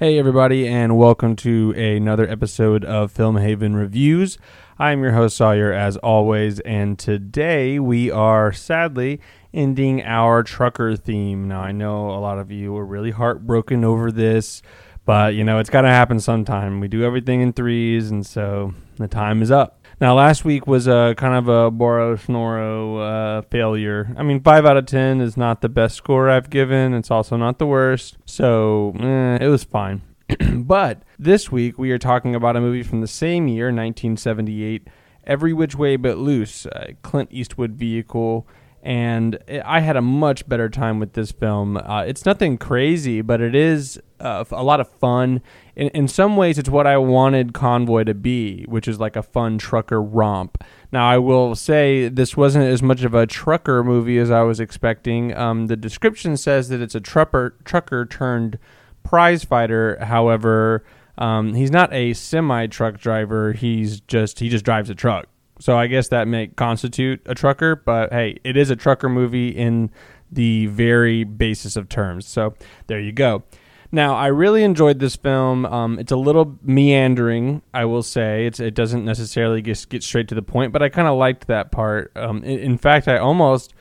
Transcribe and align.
Hey, 0.00 0.16
everybody, 0.16 0.68
and 0.68 0.96
welcome 0.96 1.34
to 1.34 1.72
another 1.72 2.30
episode 2.30 2.84
of 2.84 3.10
Film 3.10 3.36
Haven 3.36 3.74
Reviews. 3.74 4.38
I'm 4.78 5.02
your 5.02 5.10
host, 5.10 5.36
Sawyer, 5.36 5.72
as 5.72 5.96
always, 5.96 6.60
and 6.60 6.96
today 6.96 7.80
we 7.80 8.08
are 8.08 8.52
sadly 8.52 9.20
ending 9.52 10.04
our 10.04 10.44
trucker 10.44 10.94
theme. 10.94 11.48
Now, 11.48 11.62
I 11.62 11.72
know 11.72 12.10
a 12.12 12.20
lot 12.20 12.38
of 12.38 12.52
you 12.52 12.76
are 12.76 12.86
really 12.86 13.10
heartbroken 13.10 13.84
over 13.84 14.12
this, 14.12 14.62
but 15.04 15.34
you 15.34 15.42
know, 15.42 15.58
it's 15.58 15.68
got 15.68 15.82
to 15.82 15.88
happen 15.88 16.20
sometime. 16.20 16.78
We 16.78 16.86
do 16.86 17.02
everything 17.02 17.40
in 17.40 17.52
threes, 17.52 18.08
and 18.08 18.24
so 18.24 18.74
the 18.98 19.08
time 19.08 19.42
is 19.42 19.50
up. 19.50 19.77
Now, 20.00 20.14
last 20.14 20.44
week 20.44 20.68
was 20.68 20.86
a 20.86 21.14
kind 21.16 21.34
of 21.34 21.48
a 21.48 21.72
Boro 21.72 22.16
Snoro 22.16 23.38
uh, 23.38 23.42
failure. 23.50 24.14
I 24.16 24.22
mean, 24.22 24.40
five 24.40 24.64
out 24.64 24.76
of 24.76 24.86
ten 24.86 25.20
is 25.20 25.36
not 25.36 25.60
the 25.60 25.68
best 25.68 25.96
score 25.96 26.30
I've 26.30 26.50
given. 26.50 26.94
It's 26.94 27.10
also 27.10 27.36
not 27.36 27.58
the 27.58 27.66
worst, 27.66 28.16
so 28.24 28.94
eh, 29.00 29.38
it 29.40 29.48
was 29.48 29.64
fine. 29.64 30.02
but 30.54 31.02
this 31.18 31.50
week 31.50 31.78
we 31.78 31.90
are 31.90 31.98
talking 31.98 32.36
about 32.36 32.54
a 32.54 32.60
movie 32.60 32.84
from 32.84 33.00
the 33.00 33.08
same 33.08 33.48
year, 33.48 33.66
1978, 33.66 34.86
Every 35.24 35.52
Which 35.52 35.74
Way 35.74 35.96
But 35.96 36.16
Loose, 36.16 36.64
Clint 37.02 37.30
Eastwood 37.32 37.72
vehicle. 37.72 38.46
And 38.80 39.38
I 39.64 39.80
had 39.80 39.96
a 39.96 40.02
much 40.02 40.48
better 40.48 40.68
time 40.68 41.00
with 41.00 41.14
this 41.14 41.32
film. 41.32 41.76
Uh, 41.76 42.04
it's 42.06 42.24
nothing 42.24 42.56
crazy, 42.56 43.20
but 43.20 43.40
it 43.40 43.56
is 43.56 44.00
uh, 44.20 44.44
a 44.50 44.62
lot 44.62 44.80
of 44.80 44.88
fun. 44.88 45.42
In, 45.76 45.88
in 45.88 46.08
some 46.08 46.36
ways, 46.36 46.58
it's 46.58 46.68
what 46.68 46.86
I 46.86 46.96
wanted 46.98 47.54
Convoy 47.54 48.04
to 48.04 48.14
be, 48.14 48.64
which 48.68 48.88
is 48.88 48.98
like 48.98 49.16
a 49.16 49.22
fun 49.22 49.58
trucker 49.58 50.02
romp. 50.02 50.62
Now, 50.90 51.08
I 51.08 51.18
will 51.18 51.54
say 51.54 52.08
this 52.08 52.36
wasn't 52.36 52.64
as 52.64 52.82
much 52.82 53.02
of 53.02 53.14
a 53.14 53.26
trucker 53.26 53.84
movie 53.84 54.18
as 54.18 54.30
I 54.30 54.42
was 54.42 54.60
expecting. 54.60 55.36
Um, 55.36 55.66
the 55.66 55.76
description 55.76 56.36
says 56.36 56.68
that 56.68 56.80
it's 56.80 56.94
a 56.94 57.00
trucker, 57.00 57.56
trucker 57.64 58.06
turned 58.06 58.58
prize 59.02 59.44
fighter. 59.44 59.98
However, 60.04 60.84
um, 61.18 61.54
he's 61.54 61.70
not 61.70 61.92
a 61.92 62.14
semi 62.14 62.66
truck 62.66 62.98
driver. 62.98 63.52
He's 63.52 64.00
just 64.00 64.38
he 64.38 64.48
just 64.48 64.64
drives 64.64 64.88
a 64.88 64.94
truck. 64.94 65.26
So 65.60 65.76
I 65.76 65.88
guess 65.88 66.08
that 66.08 66.28
may 66.28 66.46
constitute 66.48 67.20
a 67.26 67.34
trucker, 67.34 67.74
but 67.74 68.12
hey, 68.12 68.38
it 68.44 68.56
is 68.56 68.70
a 68.70 68.76
trucker 68.76 69.08
movie 69.08 69.48
in 69.48 69.90
the 70.30 70.66
very 70.66 71.24
basis 71.24 71.76
of 71.76 71.88
terms. 71.88 72.26
So 72.26 72.54
there 72.86 73.00
you 73.00 73.12
go. 73.12 73.42
Now, 73.90 74.16
I 74.16 74.26
really 74.26 74.64
enjoyed 74.64 74.98
this 74.98 75.16
film. 75.16 75.64
Um, 75.64 75.98
it's 75.98 76.12
a 76.12 76.16
little 76.16 76.58
meandering, 76.62 77.62
I 77.72 77.86
will 77.86 78.02
say. 78.02 78.46
It's, 78.46 78.60
it 78.60 78.74
doesn't 78.74 79.04
necessarily 79.04 79.62
get, 79.62 79.86
get 79.88 80.02
straight 80.02 80.28
to 80.28 80.34
the 80.34 80.42
point, 80.42 80.72
but 80.72 80.82
I 80.82 80.90
kind 80.90 81.08
of 81.08 81.16
liked 81.16 81.46
that 81.46 81.72
part. 81.72 82.12
Um, 82.14 82.44
in, 82.44 82.58
in, 82.58 82.78
fact, 82.78 83.08
I 83.08 83.16
almost 83.16 83.72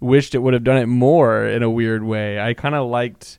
wished 0.00 0.34
it 0.34 0.40
would 0.40 0.52
have 0.52 0.64
done 0.64 0.76
it 0.76 0.86
more 0.86 1.46
in 1.46 1.62
a 1.62 1.70
weird 1.70 2.04
way. 2.04 2.38
I 2.38 2.52
kind 2.52 2.74
of 2.74 2.90
liked. 2.90 3.38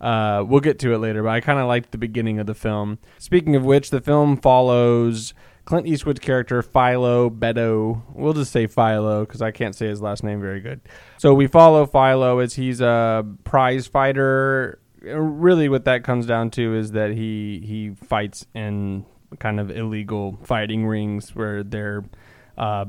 Uh, 0.00 0.44
we'll 0.46 0.60
get 0.60 0.78
to 0.78 0.94
it 0.94 0.98
later, 0.98 1.22
but 1.22 1.30
I 1.30 1.40
kind 1.40 1.58
of 1.58 1.66
liked 1.68 1.90
the 1.90 1.98
beginning 1.98 2.38
of 2.38 2.46
the 2.46 2.54
film. 2.54 2.98
Speaking 3.18 3.54
of 3.54 3.64
which, 3.64 3.90
the 3.90 4.00
film 4.00 4.38
follows 4.38 5.34
Clint 5.66 5.86
Eastwood's 5.86 6.20
character 6.20 6.62
Philo 6.62 7.28
Beddoe. 7.28 8.02
We'll 8.14 8.32
just 8.32 8.52
say 8.52 8.66
Philo 8.66 9.26
because 9.26 9.42
I 9.42 9.50
can't 9.50 9.74
say 9.74 9.88
his 9.88 10.00
last 10.00 10.22
name 10.22 10.40
very 10.40 10.60
good. 10.60 10.80
So 11.18 11.34
we 11.34 11.48
follow 11.48 11.86
Philo 11.86 12.38
as 12.38 12.54
he's 12.54 12.80
a 12.80 13.26
prize 13.44 13.86
fighter. 13.86 14.78
Really, 15.06 15.68
what 15.68 15.84
that 15.84 16.04
comes 16.04 16.26
down 16.26 16.50
to 16.52 16.74
is 16.74 16.92
that 16.92 17.12
he 17.12 17.62
he 17.64 17.94
fights 18.06 18.46
in 18.54 19.04
kind 19.38 19.60
of 19.60 19.70
illegal 19.70 20.38
fighting 20.44 20.86
rings 20.86 21.34
where 21.34 21.62
they're 21.62 22.04
uh, 22.56 22.86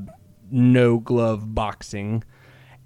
no 0.50 1.00
glove 1.00 1.54
boxing 1.54 2.24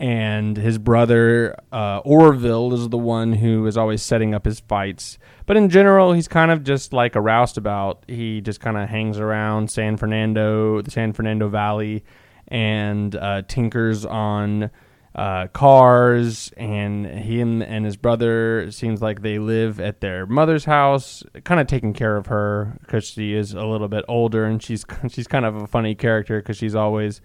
and 0.01 0.57
his 0.57 0.79
brother 0.79 1.55
uh, 1.71 1.99
Orville 1.99 2.73
is 2.73 2.89
the 2.89 2.97
one 2.97 3.33
who 3.33 3.67
is 3.67 3.77
always 3.77 4.01
setting 4.01 4.33
up 4.33 4.45
his 4.45 4.59
fights. 4.59 5.19
But 5.45 5.57
in 5.57 5.69
general, 5.69 6.13
he's 6.13 6.27
kind 6.27 6.49
of 6.49 6.63
just 6.63 6.91
like 6.91 7.15
a 7.15 7.21
roustabout. 7.21 8.03
He 8.07 8.41
just 8.41 8.59
kind 8.59 8.77
of 8.77 8.89
hangs 8.89 9.19
around 9.19 9.69
San 9.69 9.97
Fernando, 9.97 10.81
the 10.81 10.89
San 10.89 11.13
Fernando 11.13 11.49
Valley, 11.49 12.03
and 12.47 13.15
uh, 13.15 13.43
tinkers 13.47 14.03
on 14.03 14.71
uh, 15.15 15.47
cars. 15.47 16.51
And 16.57 17.05
him 17.05 17.61
and 17.61 17.85
his 17.85 17.97
brother 17.97 18.71
seems 18.71 19.01
like 19.01 19.21
they 19.21 19.39
live 19.39 19.79
at 19.79 20.01
their 20.01 20.25
mother's 20.25 20.65
house, 20.65 21.23
kind 21.43 21.59
of 21.59 21.67
taking 21.67 21.93
care 21.93 22.17
of 22.17 22.27
her 22.27 22.77
because 22.81 23.05
she 23.05 23.33
is 23.33 23.53
a 23.53 23.65
little 23.65 23.87
bit 23.87 24.05
older, 24.07 24.45
and 24.45 24.61
she's 24.61 24.85
she's 25.09 25.27
kind 25.27 25.45
of 25.45 25.55
a 25.55 25.67
funny 25.67 25.95
character 25.95 26.39
because 26.39 26.57
she's 26.57 26.75
always 26.75 27.21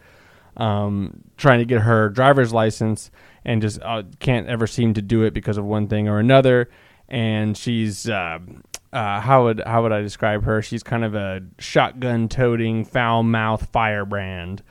um, 0.56 1.22
trying 1.36 1.58
to 1.58 1.64
get 1.64 1.82
her 1.82 2.08
driver's 2.08 2.52
license 2.52 3.10
and 3.44 3.62
just 3.62 3.80
uh, 3.82 4.03
can't 4.18 4.48
ever 4.48 4.66
seem 4.66 4.94
to 4.94 5.03
do 5.03 5.22
it 5.22 5.34
because 5.34 5.58
of 5.58 5.64
one 5.64 5.86
thing 5.86 6.08
or 6.08 6.18
another. 6.18 6.68
And 7.08 7.56
she's 7.56 8.08
uh, 8.08 8.38
uh, 8.92 9.20
how 9.20 9.44
would 9.44 9.62
how 9.66 9.82
would 9.82 9.92
I 9.92 10.00
describe 10.00 10.44
her? 10.44 10.62
She's 10.62 10.82
kind 10.82 11.04
of 11.04 11.14
a 11.14 11.42
shotgun 11.58 12.28
toting, 12.28 12.84
foul 12.84 13.22
mouth 13.22 13.68
firebrand. 13.70 14.62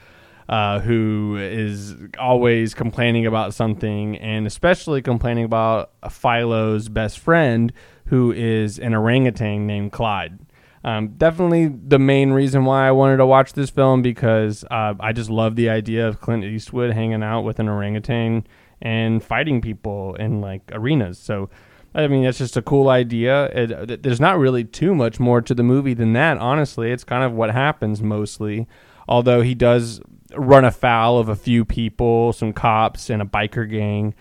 Uh, 0.48 0.80
who 0.80 1.38
is 1.40 1.96
always 2.20 2.76
complaining 2.76 3.26
about 3.26 3.52
something, 3.54 4.16
and 4.18 4.46
especially 4.46 5.02
complaining 5.02 5.44
about 5.44 5.92
Philo's 6.12 6.88
best 6.88 7.18
friend, 7.18 7.74
who 8.06 8.32
is 8.32 8.78
an 8.78 8.94
orangutan 8.94 9.66
named 9.66 9.92
Clyde. 9.92 10.38
Um, 10.84 11.08
definitely 11.18 11.66
the 11.66 11.98
main 11.98 12.30
reason 12.30 12.64
why 12.64 12.88
I 12.88 12.92
wanted 12.92 13.18
to 13.18 13.26
watch 13.26 13.54
this 13.54 13.72
film 13.72 14.04
because 14.04 14.64
uh, 14.70 14.94
I 15.00 15.14
just 15.14 15.32
love 15.32 15.56
the 15.56 15.68
idea 15.68 16.08
of 16.08 16.22
Clint 16.22 16.44
Eastwood 16.44 16.94
hanging 16.94 17.24
out 17.24 17.42
with 17.42 17.60
an 17.60 17.68
orangutan 17.68 18.46
and 18.84 19.24
fighting 19.24 19.62
people 19.62 20.14
in 20.16 20.42
like 20.42 20.62
arenas. 20.72 21.18
So, 21.18 21.50
I 21.96 22.08
mean, 22.08 22.24
that's 22.24 22.38
just 22.38 22.56
a 22.56 22.62
cool 22.62 22.90
idea. 22.90 23.46
It, 23.46 24.04
there's 24.04 24.20
not 24.20 24.38
really 24.38 24.64
too 24.64 24.94
much 24.94 25.20
more 25.20 25.42
to 25.42 25.56
the 25.56 25.64
movie 25.64 25.96
than 25.96 26.14
that, 26.14 26.38
honestly. 26.38 26.92
It's 26.92 27.04
kind 27.04 27.24
of 27.24 27.34
what 27.34 27.50
happens 27.50 28.04
mostly. 28.04 28.68
Although 29.08 29.42
he 29.42 29.56
does 29.56 30.02
run 30.38 30.66
afoul 30.66 31.18
of 31.18 31.30
a 31.30 31.36
few 31.36 31.66
people, 31.66 32.34
some 32.34 32.54
cops, 32.54 33.10
and 33.10 33.22
a 33.22 33.26
biker 33.26 33.70
gang. 33.70 34.14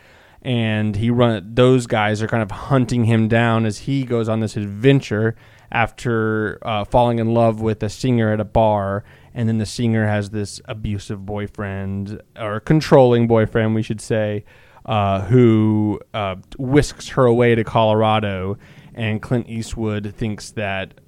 And 0.43 0.97
he 0.97 1.11
run 1.11 1.55
those 1.55 1.87
guys 1.87 2.21
are 2.23 2.29
kind 2.29 2.43
of 2.43 2.51
hunting 2.51 3.05
him 3.05 3.29
down 3.29 3.65
as 3.65 3.79
he 3.79 4.05
goes 4.05 4.29
on 4.29 4.41
this 4.41 4.57
adventure 4.57 5.37
after 5.73 6.59
uh, 6.63 6.85
falling 6.85 7.19
in 7.19 7.33
love 7.33 7.61
with 7.61 7.83
a 7.83 7.89
singer 7.89 8.33
at 8.33 8.41
a 8.41 8.45
bar. 8.45 9.05
And 9.33 9.49
then 9.49 9.59
the 9.59 9.67
singer 9.67 10.07
has 10.07 10.31
this 10.31 10.61
abusive 10.67 11.25
boyfriend 11.25 12.21
or 12.39 12.61
controlling 12.61 13.27
boyfriend 13.27 13.75
we 13.75 13.83
should 13.83 14.01
say 14.01 14.45
uh, 14.85 15.23
who 15.23 16.01
uh, 16.13 16.37
whisks 16.59 17.09
her 17.09 17.25
away 17.25 17.55
to 17.55 17.65
colorado. 17.65 18.59
And 18.95 19.21
clint 19.21 19.49
eastwood 19.49 20.15
thinks 20.15 20.53
that 20.53 21.01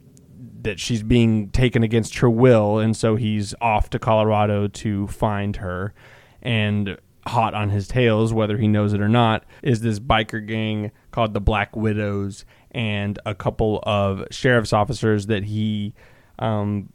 that 0.66 0.78
she's 0.78 1.02
being 1.02 1.48
taken 1.50 1.82
against 1.82 2.18
her 2.18 2.28
will 2.28 2.78
and 2.78 2.96
so 2.96 3.16
he's 3.16 3.54
off 3.60 3.88
to 3.90 3.98
colorado 3.98 4.68
to 4.68 5.06
find 5.06 5.56
her 5.56 5.94
and 6.42 6.98
hot 7.26 7.54
on 7.54 7.70
his 7.70 7.88
tails, 7.88 8.32
whether 8.32 8.56
he 8.56 8.68
knows 8.68 8.92
it 8.92 9.00
or 9.00 9.08
not, 9.08 9.44
is 9.62 9.80
this 9.80 9.98
biker 9.98 10.44
gang 10.46 10.92
called 11.10 11.34
the 11.34 11.40
Black 11.40 11.74
Widows 11.74 12.44
and 12.70 13.18
a 13.26 13.34
couple 13.34 13.80
of 13.84 14.24
sheriff's 14.30 14.72
officers 14.72 15.26
that 15.26 15.44
he 15.44 15.94
um, 16.38 16.92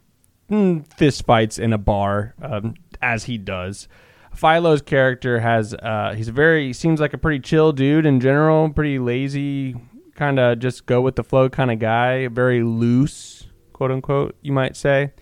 mm, 0.50 0.86
fist 0.94 1.26
fights 1.26 1.58
in 1.58 1.72
a 1.72 1.78
bar, 1.78 2.34
um, 2.40 2.74
as 3.00 3.24
he 3.24 3.36
does. 3.36 3.88
Philo's 4.34 4.80
character 4.80 5.40
has 5.40 5.74
uh, 5.74 6.14
he's 6.16 6.30
very 6.30 6.72
seems 6.72 7.00
like 7.00 7.12
a 7.12 7.18
pretty 7.18 7.40
chill 7.40 7.72
dude 7.72 8.06
in 8.06 8.18
general, 8.18 8.70
pretty 8.70 8.98
lazy, 8.98 9.76
kind 10.14 10.38
of 10.38 10.58
just 10.58 10.86
go 10.86 11.02
with 11.02 11.16
the 11.16 11.24
flow 11.24 11.50
kind 11.50 11.70
of 11.70 11.78
guy, 11.78 12.28
very 12.28 12.62
loose, 12.62 13.41
quote 13.82 13.90
unquote, 13.90 14.36
you 14.42 14.52
might 14.52 14.76
say 14.76 15.12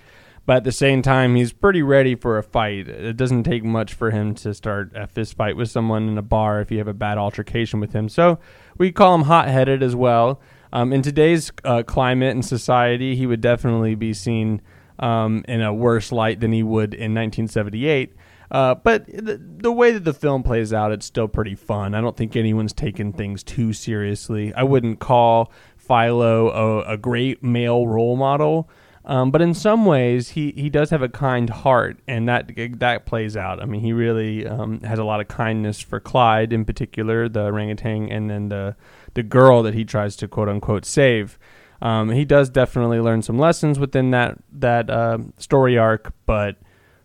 but 0.50 0.56
at 0.56 0.64
the 0.64 0.72
same 0.72 1.00
time, 1.00 1.36
he's 1.36 1.52
pretty 1.52 1.80
ready 1.80 2.16
for 2.16 2.36
a 2.36 2.42
fight. 2.42 2.88
It 2.88 3.16
doesn't 3.16 3.44
take 3.44 3.62
much 3.62 3.94
for 3.94 4.10
him 4.10 4.34
to 4.34 4.52
start 4.52 4.90
a 4.96 5.06
fist 5.06 5.36
fight 5.36 5.56
with 5.56 5.70
someone 5.70 6.08
in 6.08 6.18
a 6.18 6.22
bar 6.22 6.60
if 6.60 6.72
you 6.72 6.78
have 6.78 6.88
a 6.88 6.92
bad 6.92 7.18
altercation 7.18 7.78
with 7.78 7.92
him. 7.92 8.08
So 8.08 8.40
we 8.76 8.90
call 8.90 9.14
him 9.14 9.22
hot 9.22 9.46
headed 9.46 9.80
as 9.80 9.94
well. 9.94 10.40
Um, 10.72 10.92
in 10.92 11.02
today's 11.02 11.52
uh, 11.64 11.84
climate 11.84 12.34
and 12.34 12.44
society, 12.44 13.14
he 13.14 13.26
would 13.26 13.40
definitely 13.40 13.94
be 13.94 14.12
seen 14.12 14.60
um, 14.98 15.44
in 15.46 15.60
a 15.60 15.72
worse 15.72 16.10
light 16.10 16.40
than 16.40 16.50
he 16.50 16.64
would 16.64 16.94
in 16.94 17.14
1978. 17.14 18.14
Uh, 18.50 18.74
but 18.74 19.06
the, 19.06 19.40
the, 19.58 19.70
way 19.70 19.92
that 19.92 20.04
the 20.04 20.12
film 20.12 20.42
plays 20.42 20.72
out, 20.72 20.90
it's 20.90 21.06
still 21.06 21.28
pretty 21.28 21.54
fun. 21.54 21.94
I 21.94 22.00
don't 22.00 22.16
think 22.16 22.34
anyone's 22.34 22.72
taken 22.72 23.12
things 23.12 23.44
too 23.44 23.72
seriously. 23.72 24.52
I 24.54 24.64
wouldn't 24.64 24.98
call 24.98 25.52
Philo 25.80 26.50
a, 26.50 26.92
a 26.92 26.96
great 26.96 27.42
male 27.42 27.86
role 27.86 28.16
model, 28.16 28.68
um, 29.04 29.30
but 29.30 29.40
in 29.40 29.54
some 29.54 29.86
ways, 29.86 30.30
he, 30.30 30.52
he 30.52 30.68
does 30.68 30.90
have 30.90 31.02
a 31.02 31.08
kind 31.08 31.48
heart, 31.48 31.98
and 32.06 32.28
that 32.28 32.50
that 32.78 33.06
plays 33.06 33.36
out. 33.36 33.60
I 33.62 33.64
mean, 33.64 33.80
he 33.80 33.92
really 33.92 34.46
um, 34.46 34.80
has 34.82 34.98
a 34.98 35.04
lot 35.04 35.20
of 35.20 35.28
kindness 35.28 35.80
for 35.80 36.00
Clyde, 36.00 36.52
in 36.52 36.64
particular, 36.64 37.28
the 37.28 37.44
orangutan, 37.44 38.10
and 38.10 38.30
then 38.30 38.50
the 38.50 38.76
the 39.14 39.22
girl 39.22 39.62
that 39.62 39.74
he 39.74 39.84
tries 39.84 40.16
to 40.16 40.28
quote 40.28 40.48
unquote 40.48 40.84
save. 40.84 41.38
Um, 41.82 42.10
he 42.10 42.26
does 42.26 42.50
definitely 42.50 43.00
learn 43.00 43.22
some 43.22 43.38
lessons 43.38 43.78
within 43.78 44.10
that 44.10 44.38
that 44.52 44.90
uh, 44.90 45.18
story 45.38 45.78
arc, 45.78 46.12
but 46.26 46.56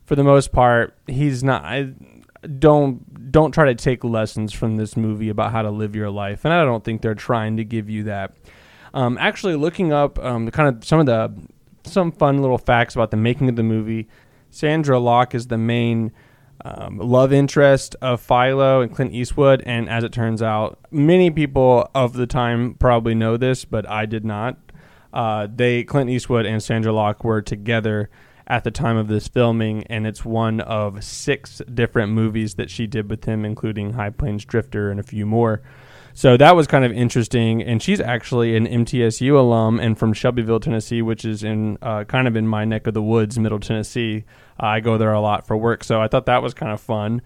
for 0.04 0.16
the 0.16 0.24
most 0.24 0.52
part, 0.52 0.98
he's 1.08 1.44
not. 1.44 1.64
I, 1.64 1.94
don't 2.60 3.32
don't 3.32 3.52
try 3.52 3.66
to 3.66 3.76
take 3.76 4.04
lessons 4.04 4.54
from 4.54 4.76
this 4.76 4.96
movie 4.96 5.30
about 5.30 5.52
how 5.52 5.62
to 5.62 5.72
live 5.72 5.96
your 5.96 6.10
life, 6.10 6.46
and 6.46 6.54
I 6.54 6.64
don't 6.64 6.84
think 6.84 7.02
they're 7.02 7.16
trying 7.16 7.58
to 7.58 7.64
give 7.64 7.90
you 7.90 8.04
that. 8.04 8.36
Um, 8.96 9.18
actually, 9.20 9.56
looking 9.56 9.92
up 9.92 10.18
um, 10.20 10.50
kind 10.52 10.76
of 10.76 10.84
some 10.86 11.00
of 11.02 11.06
the 11.06 11.32
some 11.84 12.12
fun 12.12 12.42
little 12.42 12.58
facts 12.58 12.96
about 12.96 13.12
the 13.12 13.18
making 13.18 13.50
of 13.50 13.58
the 13.58 13.64
movie. 13.64 14.08
Sondra 14.52 15.04
Locke 15.04 15.36
is 15.36 15.48
the 15.48 15.58
main 15.58 16.14
um, 16.64 16.98
love 16.98 17.34
interest 17.34 17.98
of 18.02 18.22
Philo 18.22 18.82
and 18.82 18.96
Clint 18.96 19.14
Eastwood, 19.14 19.62
and 19.66 19.90
as 19.90 20.06
it 20.06 20.14
turns 20.14 20.42
out, 20.42 20.80
many 20.90 21.30
people 21.30 21.90
of 21.94 22.14
the 22.14 22.26
time 22.26 22.74
probably 22.76 23.14
know 23.14 23.36
this, 23.36 23.66
but 23.66 23.88
I 23.88 24.06
did 24.06 24.24
not. 24.24 24.58
Uh, 25.14 25.48
they 25.54 25.84
Clint 25.84 26.10
Eastwood 26.10 26.46
and 26.46 26.62
Sondra 26.62 26.94
Locke 26.94 27.24
were 27.24 27.42
together 27.42 28.10
at 28.48 28.64
the 28.64 28.72
time 28.72 28.96
of 28.96 29.10
this 29.10 29.28
filming, 29.28 29.84
and 29.88 30.08
it's 30.08 30.24
one 30.24 30.62
of 30.62 31.04
six 31.04 31.62
different 31.74 32.14
movies 32.14 32.56
that 32.56 32.70
she 32.70 32.88
did 32.88 33.10
with 33.10 33.26
him, 33.26 33.44
including 33.44 33.94
High 33.94 34.12
Plains 34.12 34.46
Drifter 34.46 34.90
and 34.90 35.00
a 35.00 35.04
few 35.04 35.26
more. 35.26 35.62
So 36.18 36.38
that 36.38 36.56
was 36.56 36.66
kind 36.66 36.86
of 36.86 36.94
interesting. 36.94 37.62
And 37.62 37.84
she's 37.84 38.00
actually 38.00 38.56
an 38.56 38.66
MTSU 38.66 39.38
alum 39.38 39.82
and 39.82 40.00
from 40.00 40.14
Shelbyville, 40.14 40.62
Tennessee, 40.62 41.02
which 41.02 41.26
is 41.26 41.44
in 41.44 41.78
uh, 41.82 42.06
kind 42.06 42.26
of 42.26 42.38
in 42.38 42.48
my 42.48 42.64
neck 42.64 42.88
of 42.88 42.94
the 42.94 43.02
woods, 43.02 43.38
Middle 43.38 43.60
Tennessee. 43.60 44.24
Uh, 44.58 44.68
I 44.68 44.80
go 44.80 44.98
there 44.98 45.12
a 45.12 45.20
lot 45.20 45.46
for 45.46 45.58
work, 45.58 45.84
so 45.84 46.02
I 46.02 46.08
thought 46.08 46.26
that 46.28 46.42
was 46.42 46.54
kind 46.54 46.72
of 46.72 46.80
fun. 46.80 47.22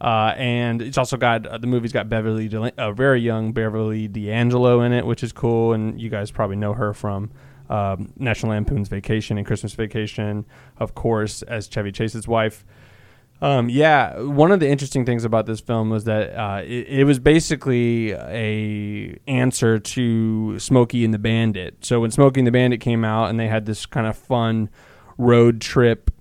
Uh, 0.00 0.34
and 0.36 0.82
it's 0.82 0.98
also 0.98 1.16
got 1.16 1.46
uh, 1.46 1.56
the 1.58 1.68
movie's 1.68 1.92
got 1.92 2.08
Beverly, 2.08 2.48
De- 2.48 2.72
a 2.78 2.92
very 2.92 3.20
young 3.20 3.52
Beverly 3.52 4.08
D'Angelo 4.08 4.80
in 4.80 4.92
it, 4.92 5.06
which 5.06 5.22
is 5.22 5.30
cool. 5.30 5.72
And 5.72 6.00
you 6.00 6.10
guys 6.10 6.32
probably 6.32 6.56
know 6.56 6.72
her 6.72 6.92
from 6.92 7.30
um, 7.70 8.12
National 8.16 8.50
Lampoon's 8.50 8.88
Vacation 8.88 9.38
and 9.38 9.46
Christmas 9.46 9.74
Vacation, 9.74 10.46
of 10.80 10.96
course, 10.96 11.42
as 11.42 11.68
Chevy 11.68 11.92
Chase's 11.92 12.26
wife. 12.26 12.64
Um, 13.42 13.68
yeah, 13.68 14.20
one 14.20 14.52
of 14.52 14.60
the 14.60 14.68
interesting 14.68 15.04
things 15.04 15.24
about 15.24 15.46
this 15.46 15.58
film 15.58 15.90
was 15.90 16.04
that 16.04 16.32
uh, 16.38 16.62
it, 16.62 16.86
it, 16.86 17.04
was 17.04 17.18
basically 17.18 18.12
a 18.12 19.18
answer 19.26 19.80
to 19.80 20.60
Smokey 20.60 21.04
and 21.04 21.12
the 21.12 21.18
Bandit. 21.18 21.84
So 21.84 21.98
when 21.98 22.12
Smokey 22.12 22.38
and 22.38 22.46
the 22.46 22.52
Bandit 22.52 22.80
came 22.80 23.04
out, 23.04 23.30
and 23.30 23.40
they 23.40 23.48
had 23.48 23.66
this 23.66 23.84
kind 23.84 24.06
of 24.06 24.16
fun 24.16 24.70
road 25.18 25.60
trip, 25.60 26.12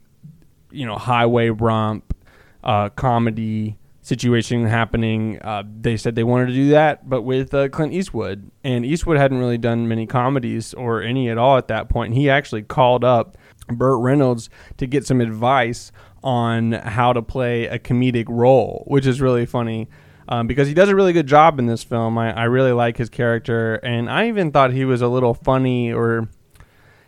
you 0.72 0.84
know, 0.84 0.98
highway 0.98 1.50
romp 1.50 2.16
uh, 2.64 2.90
comedy 2.90 3.78
situation 4.02 4.66
happening, 4.66 5.40
uh, 5.44 5.62
they 5.80 5.98
said 5.98 6.16
they 6.16 6.24
wanted 6.24 6.48
to 6.48 6.54
do 6.54 6.70
that, 6.70 7.08
but 7.08 7.22
with 7.22 7.54
uh, 7.54 7.70
Clint 7.70 7.94
Eastwood. 7.94 8.50
And 8.64 8.84
Eastwood 8.84 9.18
hadn't 9.18 9.38
really 9.38 9.60
done 9.60 9.88
many 9.88 10.08
comedies 10.08 10.74
or 10.74 11.04
any 11.04 11.30
at 11.30 11.38
all 11.38 11.58
at 11.58 11.68
that 11.68 11.88
point. 11.88 12.14
And 12.14 12.18
he 12.18 12.32
actually 12.32 12.64
called 12.64 13.04
up 13.04 13.38
Burt 13.68 14.00
Reynolds 14.00 14.50
to 14.78 14.88
get 14.88 15.06
some 15.06 15.22
advice 15.22 15.92
on 16.24 16.74
how 16.74 17.14
to 17.14 17.22
play 17.22 17.66
a 17.66 17.80
comedic 17.80 18.26
role, 18.28 18.84
which 18.88 19.06
is 19.06 19.22
really 19.22 19.46
funny. 19.46 19.88
Um, 20.30 20.48
because 20.48 20.68
he 20.68 20.74
does 20.74 20.88
a 20.88 20.96
really 20.96 21.14
good 21.14 21.28
job 21.28 21.60
in 21.60 21.66
this 21.66 21.84
film. 21.84 22.18
I, 22.18 22.32
I 22.34 22.44
really 22.46 22.72
like 22.72 22.96
his 22.96 23.10
character, 23.10 23.76
and 23.76 24.10
I 24.10 24.28
even 24.30 24.52
thought 24.52 24.72
he 24.72 24.86
was 24.86 25.02
a 25.02 25.08
little 25.08 25.34
funny 25.34 25.92
or 25.92 26.30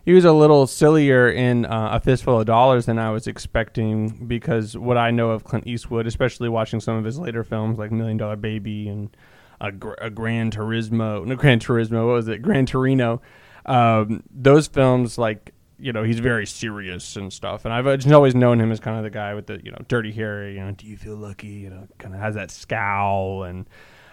he 0.06 0.12
was 0.12 0.26
a 0.26 0.34
little 0.34 0.68
sillier 0.68 1.30
in 1.30 1.66
uh, 1.66 1.90
A 1.94 2.00
Fistful 2.00 2.42
of 2.42 2.46
Dollars 2.46 2.86
than 2.86 3.00
I 3.00 3.12
was 3.12 3.26
expecting 3.26 4.28
because 4.28 4.78
what 4.78 4.98
I 4.98 5.12
know 5.12 5.32
of 5.32 5.46
Clint 5.46 5.66
Eastwood, 5.66 6.08
especially 6.08 6.50
watching 6.50 6.82
some 6.82 6.98
of 6.98 7.06
his 7.06 7.18
later 7.18 7.44
films 7.44 7.78
like 7.78 7.92
Million 7.92 8.18
Dollar 8.18 8.36
Baby 8.36 8.90
and 8.90 9.16
a, 9.62 9.68
a 10.02 10.10
Gran 10.10 10.52
Turismo, 10.52 11.26
no 11.26 11.36
Gran 11.36 11.60
Turismo, 11.60 12.08
what 12.08 12.16
was 12.16 12.28
it, 12.28 12.42
Gran 12.42 12.66
Torino, 12.66 13.22
um, 13.66 14.24
those 14.30 14.68
films 14.68 15.18
like 15.18 15.54
you 15.84 15.92
know 15.92 16.04
he's 16.04 16.20
very 16.20 16.46
serious 16.46 17.16
and 17.16 17.32
stuff. 17.32 17.66
And 17.66 17.74
I've 17.74 17.86
just 18.00 18.12
always 18.12 18.34
known 18.34 18.60
him 18.60 18.72
as 18.72 18.80
kind 18.80 18.98
of 18.98 19.04
the 19.04 19.10
guy 19.10 19.34
with 19.34 19.48
the 19.48 19.60
you 19.64 19.72
know 19.72 19.80
dirty 19.88 20.12
hair. 20.12 20.50
You 20.50 20.62
know, 20.62 20.72
do 20.72 20.88
you 20.88 20.98
feel 20.98 21.16
lucky? 21.16 21.48
You 21.48 21.70
know, 21.70 21.88
kind 22.00 22.16
of 22.16 22.22
has 22.22 22.36
that 22.36 22.52
scowl 22.52 23.44
and. 23.44 23.68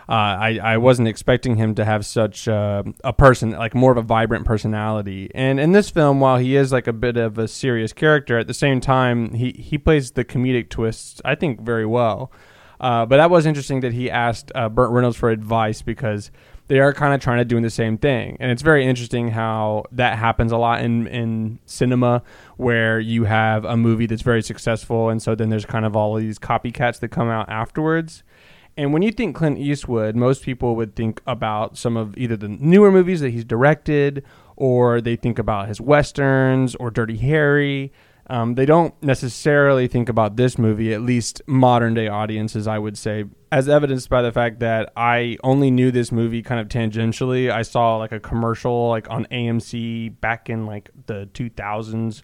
Uh, 0.08 0.12
I, 0.40 0.58
I 0.60 0.76
wasn't 0.78 1.06
expecting 1.06 1.54
him 1.54 1.76
to 1.76 1.84
have 1.84 2.04
such 2.04 2.48
uh, 2.48 2.82
a 3.04 3.12
person, 3.12 3.52
like 3.52 3.76
more 3.76 3.92
of 3.92 3.96
a 3.96 4.02
vibrant 4.02 4.44
personality. 4.44 5.30
And 5.36 5.60
in 5.60 5.70
this 5.70 5.88
film, 5.88 6.18
while 6.18 6.36
he 6.36 6.56
is 6.56 6.72
like 6.72 6.88
a 6.88 6.92
bit 6.92 7.16
of 7.16 7.38
a 7.38 7.46
serious 7.46 7.92
character, 7.92 8.36
at 8.36 8.48
the 8.48 8.54
same 8.54 8.80
time, 8.80 9.34
he, 9.34 9.52
he 9.52 9.78
plays 9.78 10.10
the 10.10 10.24
comedic 10.24 10.68
twists, 10.68 11.22
I 11.24 11.36
think, 11.36 11.60
very 11.60 11.86
well. 11.86 12.32
Uh, 12.80 13.06
but 13.06 13.18
that 13.18 13.30
was 13.30 13.46
interesting 13.46 13.82
that 13.82 13.92
he 13.92 14.10
asked 14.10 14.50
uh, 14.56 14.68
Burt 14.68 14.90
Reynolds 14.90 15.16
for 15.16 15.30
advice 15.30 15.80
because 15.80 16.32
they 16.70 16.78
are 16.78 16.92
kind 16.92 17.12
of 17.12 17.20
trying 17.20 17.38
to 17.38 17.44
do 17.44 17.60
the 17.60 17.68
same 17.68 17.98
thing. 17.98 18.36
And 18.38 18.52
it's 18.52 18.62
very 18.62 18.86
interesting 18.86 19.32
how 19.32 19.86
that 19.90 20.16
happens 20.16 20.52
a 20.52 20.56
lot 20.56 20.84
in, 20.84 21.08
in 21.08 21.58
cinema 21.66 22.22
where 22.58 23.00
you 23.00 23.24
have 23.24 23.64
a 23.64 23.76
movie 23.76 24.06
that's 24.06 24.22
very 24.22 24.40
successful. 24.40 25.08
And 25.08 25.20
so 25.20 25.34
then 25.34 25.48
there's 25.48 25.66
kind 25.66 25.84
of 25.84 25.96
all 25.96 26.16
of 26.16 26.22
these 26.22 26.38
copycats 26.38 27.00
that 27.00 27.08
come 27.08 27.28
out 27.28 27.48
afterwards. 27.48 28.22
And 28.76 28.92
when 28.92 29.02
you 29.02 29.10
think 29.10 29.34
Clint 29.34 29.58
Eastwood, 29.58 30.14
most 30.14 30.44
people 30.44 30.76
would 30.76 30.94
think 30.94 31.20
about 31.26 31.76
some 31.76 31.96
of 31.96 32.16
either 32.16 32.36
the 32.36 32.46
newer 32.46 32.92
movies 32.92 33.20
that 33.20 33.30
he's 33.30 33.44
directed 33.44 34.24
or 34.54 35.00
they 35.00 35.16
think 35.16 35.40
about 35.40 35.66
his 35.66 35.80
westerns 35.80 36.76
or 36.76 36.92
Dirty 36.92 37.16
Harry. 37.16 37.92
Um, 38.30 38.54
they 38.54 38.64
don't 38.64 38.94
necessarily 39.02 39.88
think 39.88 40.08
about 40.08 40.36
this 40.36 40.56
movie, 40.56 40.94
at 40.94 41.02
least 41.02 41.42
modern 41.48 41.94
day 41.94 42.06
audiences, 42.06 42.68
I 42.68 42.78
would 42.78 42.96
say, 42.96 43.24
as 43.50 43.68
evidenced 43.68 44.08
by 44.08 44.22
the 44.22 44.30
fact 44.30 44.60
that 44.60 44.92
I 44.96 45.36
only 45.42 45.72
knew 45.72 45.90
this 45.90 46.12
movie 46.12 46.40
kind 46.40 46.60
of 46.60 46.68
tangentially. 46.68 47.50
I 47.50 47.62
saw 47.62 47.96
like 47.96 48.12
a 48.12 48.20
commercial 48.20 48.88
like 48.88 49.10
on 49.10 49.26
AMC 49.32 50.20
back 50.20 50.48
in 50.48 50.64
like 50.64 50.90
the 51.06 51.28
2000s 51.34 52.22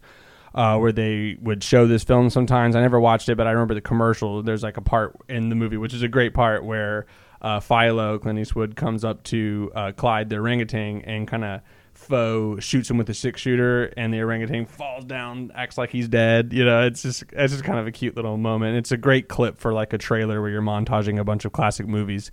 uh, 0.54 0.78
where 0.78 0.92
they 0.92 1.38
would 1.40 1.64
show 1.64 1.88
this 1.88 2.04
film 2.04 2.30
sometimes. 2.30 2.76
I 2.76 2.82
never 2.82 3.00
watched 3.00 3.28
it, 3.28 3.34
but 3.34 3.48
I 3.48 3.50
remember 3.50 3.74
the 3.74 3.80
commercial. 3.80 4.44
There's 4.44 4.62
like 4.62 4.76
a 4.76 4.82
part 4.82 5.16
in 5.28 5.48
the 5.48 5.56
movie, 5.56 5.76
which 5.76 5.92
is 5.92 6.02
a 6.02 6.08
great 6.08 6.34
part, 6.34 6.64
where 6.64 7.06
uh, 7.42 7.58
Philo, 7.58 8.20
Clint 8.20 8.38
Eastwood, 8.38 8.76
comes 8.76 9.04
up 9.04 9.24
to 9.24 9.72
uh, 9.74 9.90
Clyde 9.90 10.30
the 10.30 10.36
orangutan 10.36 11.02
and 11.02 11.26
kind 11.26 11.44
of 11.44 11.62
faux 11.96 12.64
shoots 12.64 12.90
him 12.90 12.98
with 12.98 13.08
a 13.10 13.14
six 13.14 13.40
shooter, 13.40 13.86
and 13.96 14.12
the 14.12 14.20
orangutan 14.20 14.66
falls 14.66 15.04
down, 15.04 15.50
acts 15.54 15.78
like 15.78 15.90
he's 15.90 16.08
dead. 16.08 16.52
You 16.52 16.64
know, 16.64 16.86
it's 16.86 17.02
just 17.02 17.24
it's 17.32 17.52
just 17.52 17.64
kind 17.64 17.78
of 17.78 17.86
a 17.86 17.92
cute 17.92 18.16
little 18.16 18.36
moment. 18.36 18.76
It's 18.76 18.92
a 18.92 18.96
great 18.96 19.28
clip 19.28 19.58
for 19.58 19.72
like 19.72 19.92
a 19.92 19.98
trailer 19.98 20.40
where 20.40 20.50
you're 20.50 20.62
montaging 20.62 21.18
a 21.18 21.24
bunch 21.24 21.44
of 21.44 21.52
classic 21.52 21.86
movies. 21.86 22.30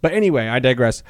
But 0.00 0.12
anyway, 0.12 0.48
I 0.48 0.58
digress. 0.58 1.02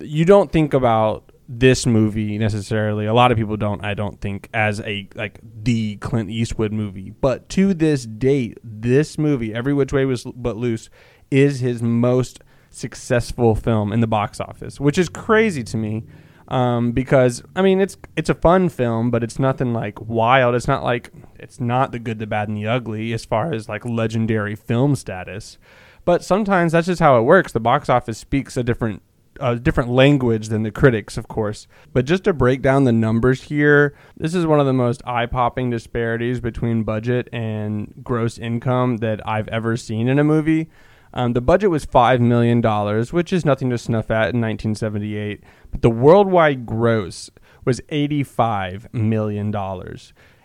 You 0.00 0.24
don't 0.24 0.50
think 0.50 0.72
about 0.74 1.32
this 1.48 1.86
movie 1.86 2.38
necessarily. 2.38 3.06
A 3.06 3.14
lot 3.14 3.32
of 3.32 3.38
people 3.38 3.56
don't. 3.56 3.84
I 3.84 3.94
don't 3.94 4.20
think 4.20 4.48
as 4.54 4.80
a 4.80 5.08
like 5.14 5.40
the 5.42 5.96
Clint 5.96 6.30
Eastwood 6.30 6.72
movie. 6.72 7.10
But 7.10 7.48
to 7.50 7.74
this 7.74 8.04
date, 8.06 8.58
this 8.62 9.18
movie, 9.18 9.54
Every 9.54 9.74
Which 9.74 9.92
Way 9.92 10.04
Was 10.04 10.24
But 10.24 10.56
Loose, 10.56 10.90
is 11.30 11.60
his 11.60 11.82
most 11.82 12.40
successful 12.70 13.54
film 13.54 13.92
in 13.92 14.00
the 14.00 14.06
box 14.06 14.40
office, 14.40 14.78
which 14.78 14.98
is 14.98 15.08
crazy 15.08 15.64
to 15.64 15.76
me 15.76 16.04
um, 16.48 16.92
because 16.92 17.42
I 17.54 17.62
mean 17.62 17.80
it's 17.80 17.96
it's 18.16 18.30
a 18.30 18.34
fun 18.34 18.68
film, 18.68 19.10
but 19.10 19.22
it's 19.22 19.38
nothing 19.38 19.72
like 19.72 20.00
wild. 20.00 20.54
It's 20.54 20.68
not 20.68 20.82
like 20.82 21.12
it's 21.38 21.60
not 21.60 21.92
the 21.92 21.98
good, 21.98 22.18
the 22.18 22.26
bad, 22.26 22.48
and 22.48 22.56
the 22.56 22.66
ugly 22.66 23.12
as 23.12 23.24
far 23.24 23.52
as 23.52 23.68
like 23.68 23.84
legendary 23.84 24.56
film 24.56 24.96
status. 24.96 25.58
But 26.04 26.24
sometimes 26.24 26.72
that's 26.72 26.86
just 26.86 27.00
how 27.00 27.18
it 27.18 27.22
works. 27.22 27.52
The 27.52 27.60
box 27.60 27.88
office 27.90 28.18
speaks 28.18 28.56
a 28.56 28.62
different 28.62 29.02
a 29.40 29.56
different 29.56 29.90
language 29.90 30.48
than 30.48 30.62
the 30.62 30.70
critics, 30.70 31.16
of 31.16 31.28
course. 31.28 31.66
But 31.92 32.06
just 32.06 32.24
to 32.24 32.32
break 32.32 32.62
down 32.62 32.84
the 32.84 32.92
numbers 32.92 33.44
here, 33.44 33.94
this 34.16 34.34
is 34.34 34.46
one 34.46 34.58
of 34.58 34.66
the 34.66 34.72
most 34.72 35.02
eye 35.06 35.26
popping 35.26 35.70
disparities 35.70 36.40
between 36.40 36.82
budget 36.82 37.28
and 37.32 37.92
gross 38.02 38.38
income 38.38 38.96
that 38.98 39.26
I've 39.26 39.48
ever 39.48 39.76
seen 39.76 40.08
in 40.08 40.18
a 40.18 40.24
movie. 40.24 40.68
Um, 41.12 41.32
the 41.32 41.40
budget 41.40 41.70
was 41.70 41.86
$5 41.86 42.20
million, 42.20 42.62
which 43.10 43.32
is 43.32 43.44
nothing 43.44 43.70
to 43.70 43.78
snuff 43.78 44.10
at 44.10 44.34
in 44.34 44.40
1978, 44.40 45.42
but 45.70 45.82
the 45.82 45.90
worldwide 45.90 46.66
gross 46.66 47.30
was 47.64 47.80
$85 47.90 48.92
million. 48.92 49.54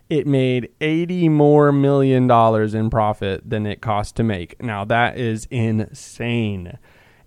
It 0.09 0.27
made 0.27 0.69
80 0.81 1.29
more 1.29 1.71
million 1.71 2.27
dollars 2.27 2.73
in 2.73 2.89
profit 2.89 3.49
than 3.49 3.65
it 3.65 3.81
cost 3.81 4.15
to 4.17 4.23
make. 4.23 4.61
Now, 4.61 4.85
that 4.85 5.17
is 5.17 5.47
insane. 5.49 6.77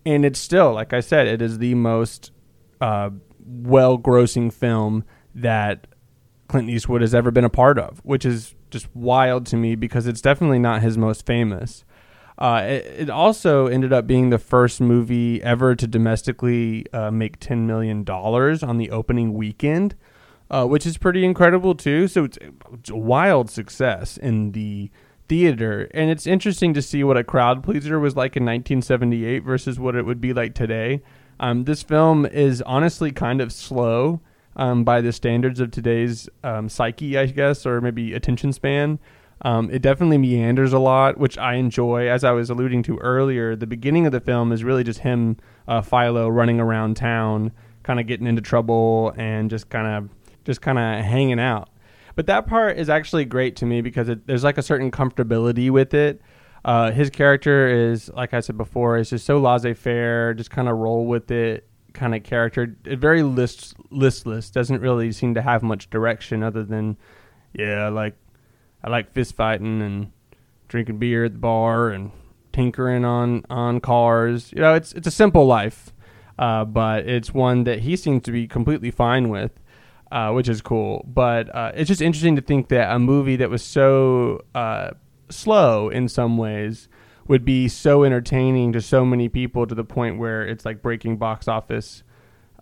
And 0.05 0.25
it's 0.25 0.38
still, 0.38 0.73
like 0.73 0.93
I 0.93 1.00
said, 1.00 1.26
it 1.26 1.43
is 1.43 1.59
the 1.59 1.75
most 1.75 2.31
uh, 2.81 3.11
well 3.45 3.99
grossing 3.99 4.52
film 4.52 5.05
that 5.35 5.87
Clint 6.49 6.71
Eastwood 6.71 7.00
has 7.00 7.14
ever 7.14 7.31
been 7.31 7.45
a 7.45 7.50
part 7.50 7.78
of, 7.78 7.99
which 8.05 8.25
is 8.25 8.55
just 8.71 8.95
wild 8.95 9.47
to 9.47 9.57
me 9.57 9.75
because 9.75 10.07
it's 10.07 10.21
definitely 10.21 10.59
not 10.59 10.83
his 10.83 10.97
most 10.97 11.26
famous. 11.26 11.85
Uh, 12.38 12.62
it, 12.64 12.87
it, 12.99 13.11
also 13.11 13.66
ended 13.66 13.93
up 13.95 14.07
being 14.07 14.28
the 14.28 14.38
first 14.38 14.78
movie 14.81 15.43
ever 15.43 15.75
to 15.75 15.87
domestically 15.87 16.85
uh, 16.93 17.11
make 17.11 17.40
$10 17.40 17.61
million 17.61 18.07
on 18.09 18.76
the 18.76 18.90
opening 18.90 19.33
weekend, 19.33 19.95
uh, 20.50 20.66
which 20.66 20.85
is 20.85 20.99
pretty 20.99 21.25
incredible, 21.25 21.75
too. 21.75 22.07
So 22.07 22.25
it's, 22.25 22.38
it's, 22.75 22.90
a 22.90 22.97
wild 22.97 23.50
success 23.50 24.19
in 24.19 24.52
the 24.52 24.90
theater. 25.28 25.88
And 25.95 26.11
it's 26.11 26.26
interesting 26.26 26.75
to 26.75 26.83
see 26.83 27.02
what 27.02 27.16
a 27.16 27.25
crowd 27.25 27.62
pleaser 27.62 27.99
was 27.99 28.16
like 28.16 28.37
in 28.37 28.45
1978 28.45 29.43
versus 29.43 29.81
what 29.81 29.97
it 29.97 30.05
would 30.05 30.21
be 30.21 30.35
like 30.35 30.55
today. 30.55 31.00
Um, 31.40 31.64
this 31.64 31.83
film 31.83 32.26
is 32.26 32.61
honestly 32.62 33.12
kind 33.12 33.40
of 33.40 33.50
slow 33.50 34.21
um, 34.57 34.85
by 34.85 35.00
the 35.00 35.12
standards 35.12 35.61
of 35.61 35.71
today's 35.71 36.28
um, 36.43 36.69
psyche, 36.69 37.16
I 37.16 37.26
guess, 37.26 37.66
or 37.66 37.81
maybe 37.81 38.14
attention 38.14 38.52
span. 38.52 38.99
Um, 39.43 39.71
it 39.71 39.83
definitely 39.83 40.19
meanders 40.19 40.73
a 40.73 40.78
lot, 40.78 41.19
which 41.19 41.37
I 41.37 41.55
enjoy. 41.55 42.09
As 42.09 42.25
I 42.25 42.33
was 42.33 42.49
alluding 42.49 42.83
to 42.85 42.97
earlier, 42.99 43.55
the 43.55 43.66
beginning 43.66 44.07
of 44.07 44.12
the 44.12 44.21
film 44.21 44.50
is 44.50 44.64
really 44.64 44.83
just 44.83 45.00
him, 45.00 45.37
uh, 45.69 45.83
Philo, 45.83 46.28
running 46.28 46.59
around 46.59 46.97
town, 46.97 47.52
kind 47.83 48.00
of 48.00 48.07
getting 48.07 48.26
into 48.26 48.43
trouble 48.43 49.12
and 49.16 49.50
just 49.50 49.69
kind 49.69 49.87
of 49.87 50.11
just 50.45 50.62
kind 50.62 50.78
of 50.78 51.05
hanging 51.05 51.38
out. 51.38 51.69
But 52.14 52.26
that 52.28 52.47
part 52.47 52.78
is 52.78 52.88
actually 52.88 53.26
great 53.26 53.57
to 53.57 53.66
me 53.66 53.83
because 53.83 54.09
it, 54.09 54.26
there's 54.26 54.43
like 54.43 54.57
a 54.57 54.62
certain 54.62 54.90
comfortability 54.90 55.71
with 55.71 55.93
it. 55.93 56.23
Uh, 56.64 56.90
his 56.90 57.11
character 57.11 57.69
is, 57.69 58.09
like 58.09 58.33
I 58.33 58.40
said 58.40 58.57
before, 58.57 58.97
is 58.97 59.11
just 59.11 59.26
so 59.26 59.38
laissez-faire, 59.38 60.35
just 60.35 60.50
kind 60.50 60.69
of 60.69 60.78
roll 60.78 61.07
with 61.07 61.31
it 61.31 61.69
kind 61.93 62.14
of 62.14 62.23
character. 62.23 62.75
Very 62.85 63.23
list, 63.23 63.75
listless. 63.90 64.50
Doesn't 64.50 64.81
really 64.81 65.12
seem 65.12 65.35
to 65.35 65.43
have 65.43 65.62
much 65.62 65.90
direction 65.90 66.43
other 66.43 66.64
than, 66.64 66.97
yeah, 67.52 67.88
like 67.88 68.16
I 68.87 68.90
like 68.90 69.12
fist 69.12 69.35
fighting 69.35 69.83
and 69.83 70.12
drinking 70.69 70.99
beer 70.99 71.25
at 71.25 71.33
the 71.33 71.38
bar 71.38 71.90
and 71.90 72.12
tinkering 72.52 73.05
on 73.05 73.45
on 73.50 73.81
cars. 73.81 74.52
You 74.52 74.61
know, 74.61 74.75
it's 74.75 74.93
it's 74.93 75.09
a 75.09 75.11
simple 75.11 75.45
life, 75.45 75.93
uh, 76.38 76.64
but 76.64 77.09
it's 77.09 77.35
one 77.35 77.64
that 77.64 77.81
he 77.81 77.97
seems 77.97 78.23
to 78.23 78.33
be 78.33 78.47
completely 78.47 78.93
fine 78.93 79.28
with. 79.28 79.61
Uh, 80.12 80.31
which 80.31 80.49
is 80.49 80.62
cool, 80.62 81.05
but 81.12 81.52
uh, 81.52 81.73
it's 81.75 81.88
just 81.88 82.00
interesting 82.00 82.37
to 82.37 82.40
think 82.40 82.69
that 82.69 82.95
a 82.95 82.97
movie 82.97 83.35
that 83.35 83.50
was 83.50 83.61
so 83.61 84.40
uh, 84.55 84.90
slow 85.31 85.88
in 85.88 86.09
some 86.09 86.38
ways 86.38 86.88
would 87.26 87.45
be 87.45 87.66
so 87.66 88.05
entertaining 88.05 88.73
to 88.73 88.81
so 88.81 89.05
many 89.05 89.28
people 89.28 89.66
to 89.66 89.75
the 89.75 89.83
point 89.83 90.16
where 90.16 90.47
it's 90.47 90.64
like 90.64 90.81
breaking 90.81 91.16
box 91.16 91.49
office 91.49 92.05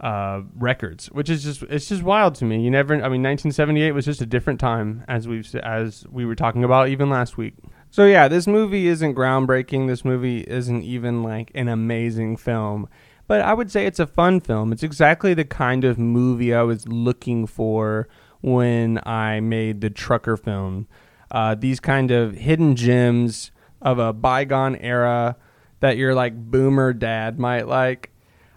uh, 0.00 0.42
records, 0.56 1.06
which 1.06 1.30
is 1.30 1.44
just 1.44 1.62
it's 1.64 1.88
just 1.88 2.02
wild 2.02 2.34
to 2.36 2.44
me. 2.44 2.62
You 2.62 2.70
never, 2.70 2.94
I 2.94 3.08
mean, 3.08 3.22
1978 3.22 3.92
was 3.92 4.04
just 4.04 4.20
a 4.20 4.26
different 4.26 4.60
time 4.60 5.04
as 5.08 5.28
we've 5.28 5.54
as 5.56 6.06
we 6.10 6.24
were 6.24 6.34
talking 6.34 6.64
about 6.64 6.88
even 6.88 7.08
last 7.10 7.36
week. 7.36 7.54
So 7.90 8.04
yeah, 8.06 8.26
this 8.28 8.46
movie 8.46 8.88
isn't 8.88 9.14
groundbreaking. 9.14 9.86
This 9.86 10.04
movie 10.04 10.40
isn't 10.40 10.82
even 10.82 11.22
like 11.22 11.52
an 11.54 11.68
amazing 11.68 12.36
film, 12.36 12.88
but 13.26 13.40
I 13.40 13.54
would 13.54 13.70
say 13.70 13.86
it's 13.86 14.00
a 14.00 14.06
fun 14.06 14.40
film. 14.40 14.72
It's 14.72 14.82
exactly 14.82 15.32
the 15.32 15.44
kind 15.44 15.84
of 15.84 15.98
movie 15.98 16.52
I 16.52 16.62
was 16.62 16.88
looking 16.88 17.46
for 17.46 18.08
when 18.40 19.00
I 19.06 19.40
made 19.40 19.80
the 19.80 19.90
trucker 19.90 20.36
film. 20.36 20.88
Uh, 21.30 21.54
these 21.54 21.80
kind 21.80 22.10
of 22.10 22.34
hidden 22.34 22.76
gems 22.76 23.52
of 23.80 23.98
a 23.98 24.12
bygone 24.12 24.76
era 24.76 25.36
that 25.80 25.96
your 25.96 26.14
like 26.14 26.34
boomer 26.34 26.92
dad 26.92 27.38
might 27.38 27.68
like. 27.68 28.10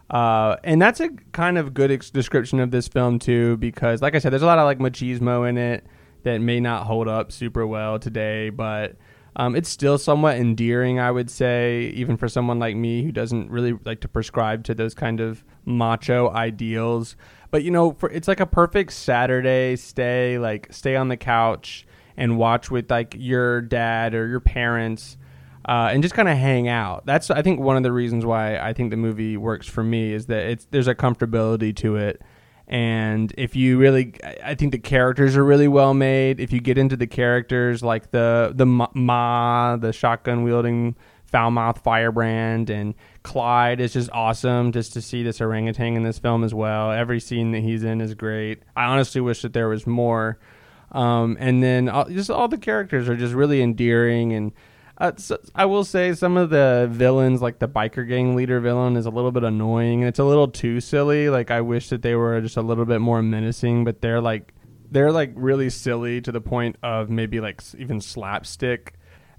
Uh, 0.09 0.55
and 0.63 0.81
that's 0.81 0.99
a 0.99 1.09
kind 1.33 1.57
of 1.57 1.73
good 1.73 1.91
ex- 1.91 2.09
description 2.09 2.59
of 2.59 2.71
this 2.71 2.87
film 2.87 3.19
too, 3.19 3.57
because 3.57 4.01
like 4.01 4.15
I 4.15 4.19
said, 4.19 4.31
there's 4.31 4.41
a 4.41 4.45
lot 4.45 4.59
of 4.59 4.65
like 4.65 4.79
machismo 4.79 5.47
in 5.47 5.57
it 5.57 5.85
that 6.23 6.39
may 6.39 6.59
not 6.59 6.85
hold 6.85 7.07
up 7.07 7.31
super 7.31 7.67
well 7.67 7.99
today, 7.99 8.49
but 8.49 8.95
um, 9.35 9.55
it's 9.55 9.69
still 9.69 9.97
somewhat 9.97 10.37
endearing, 10.37 10.99
I 10.99 11.11
would 11.11 11.29
say, 11.29 11.91
even 11.95 12.17
for 12.17 12.27
someone 12.27 12.57
like 12.57 12.75
me 12.75 13.03
who 13.03 13.11
doesn't 13.11 13.51
really 13.51 13.77
like 13.85 14.01
to 14.01 14.07
prescribe 14.07 14.63
to 14.65 14.73
those 14.73 14.95
kind 14.95 15.19
of 15.19 15.43
macho 15.65 16.31
ideals. 16.31 17.15
But 17.51 17.63
you 17.63 17.71
know, 17.71 17.91
for, 17.91 18.09
it's 18.09 18.27
like 18.27 18.39
a 18.39 18.47
perfect 18.47 18.93
Saturday 18.93 19.75
stay, 19.75 20.39
like 20.39 20.67
stay 20.71 20.95
on 20.95 21.09
the 21.09 21.17
couch 21.17 21.85
and 22.17 22.37
watch 22.37 22.71
with 22.71 22.89
like 22.89 23.15
your 23.17 23.61
dad 23.61 24.15
or 24.15 24.27
your 24.27 24.39
parents 24.39 25.17
uh, 25.67 25.89
and 25.91 26.01
just 26.01 26.15
kind 26.15 26.29
of 26.29 26.37
hang 26.37 26.67
out. 26.67 27.05
That's 27.05 27.29
I 27.29 27.41
think 27.41 27.59
one 27.59 27.75
of 27.75 27.83
the 27.83 27.91
reasons 27.91 28.25
why 28.25 28.57
I 28.57 28.73
think 28.73 28.89
the 28.89 28.97
movie 28.97 29.35
works 29.35 29.67
for 29.67 29.83
me 29.83 30.13
is 30.13 30.27
that 30.27 30.45
it's 30.45 30.65
there's 30.71 30.87
a 30.87 30.95
comfortability 30.95 31.75
to 31.77 31.97
it. 31.97 32.21
And 32.69 33.33
if 33.37 33.55
you 33.55 33.77
really, 33.77 34.13
I 34.43 34.55
think 34.55 34.73
the 34.73 34.79
characters 34.79 35.37
are 35.37 35.43
really 35.43 35.69
well 35.69 35.93
made. 35.93 36.39
If 36.39 36.51
you 36.51 36.59
get 36.59 36.77
into 36.77 36.97
the 36.97 37.07
characters 37.07 37.83
like 37.83 38.11
the 38.11 38.51
the 38.55 38.65
Ma, 38.65 39.77
the 39.77 39.93
shotgun 39.93 40.43
wielding 40.43 40.95
foul 41.25 41.51
mouth 41.51 41.81
firebrand, 41.83 42.69
and 42.69 42.93
Clyde 43.23 43.81
is 43.81 43.93
just 43.93 44.09
awesome. 44.11 44.71
Just 44.71 44.93
to 44.93 45.01
see 45.01 45.23
this 45.23 45.41
orangutan 45.41 45.95
in 45.97 46.03
this 46.03 46.19
film 46.19 46.43
as 46.45 46.53
well. 46.53 46.91
Every 46.91 47.19
scene 47.19 47.51
that 47.51 47.61
he's 47.61 47.83
in 47.83 47.99
is 47.99 48.13
great. 48.15 48.63
I 48.75 48.85
honestly 48.85 49.19
wish 49.21 49.41
that 49.41 49.53
there 49.53 49.67
was 49.67 49.85
more. 49.85 50.39
Um, 50.93 51.35
and 51.39 51.61
then 51.61 51.89
all, 51.89 52.05
just 52.05 52.29
all 52.29 52.47
the 52.47 52.57
characters 52.57 53.09
are 53.09 53.17
just 53.17 53.33
really 53.33 53.61
endearing 53.61 54.31
and. 54.31 54.53
Uh, 54.99 55.11
so 55.17 55.37
I 55.53 55.65
will 55.65 55.83
say 55.83 56.13
some 56.13 56.37
of 56.37 56.49
the 56.49 56.87
villains, 56.91 57.41
like 57.41 57.59
the 57.59 57.67
biker 57.67 58.07
gang 58.07 58.35
leader 58.35 58.59
villain, 58.59 58.95
is 58.97 59.05
a 59.05 59.11
little 59.11 59.31
bit 59.31 59.43
annoying 59.43 60.01
and 60.01 60.09
it's 60.09 60.19
a 60.19 60.23
little 60.23 60.47
too 60.47 60.81
silly. 60.81 61.29
Like 61.29 61.51
I 61.51 61.61
wish 61.61 61.89
that 61.89 62.01
they 62.01 62.15
were 62.15 62.41
just 62.41 62.57
a 62.57 62.61
little 62.61 62.85
bit 62.85 62.99
more 62.99 63.21
menacing, 63.21 63.83
but 63.83 64.01
they're 64.01 64.21
like 64.21 64.53
they're 64.89 65.11
like 65.11 65.31
really 65.35 65.69
silly 65.69 66.21
to 66.21 66.31
the 66.31 66.41
point 66.41 66.77
of 66.81 67.09
maybe 67.09 67.39
like 67.39 67.61
even 67.77 68.01
slapstick. 68.01 68.93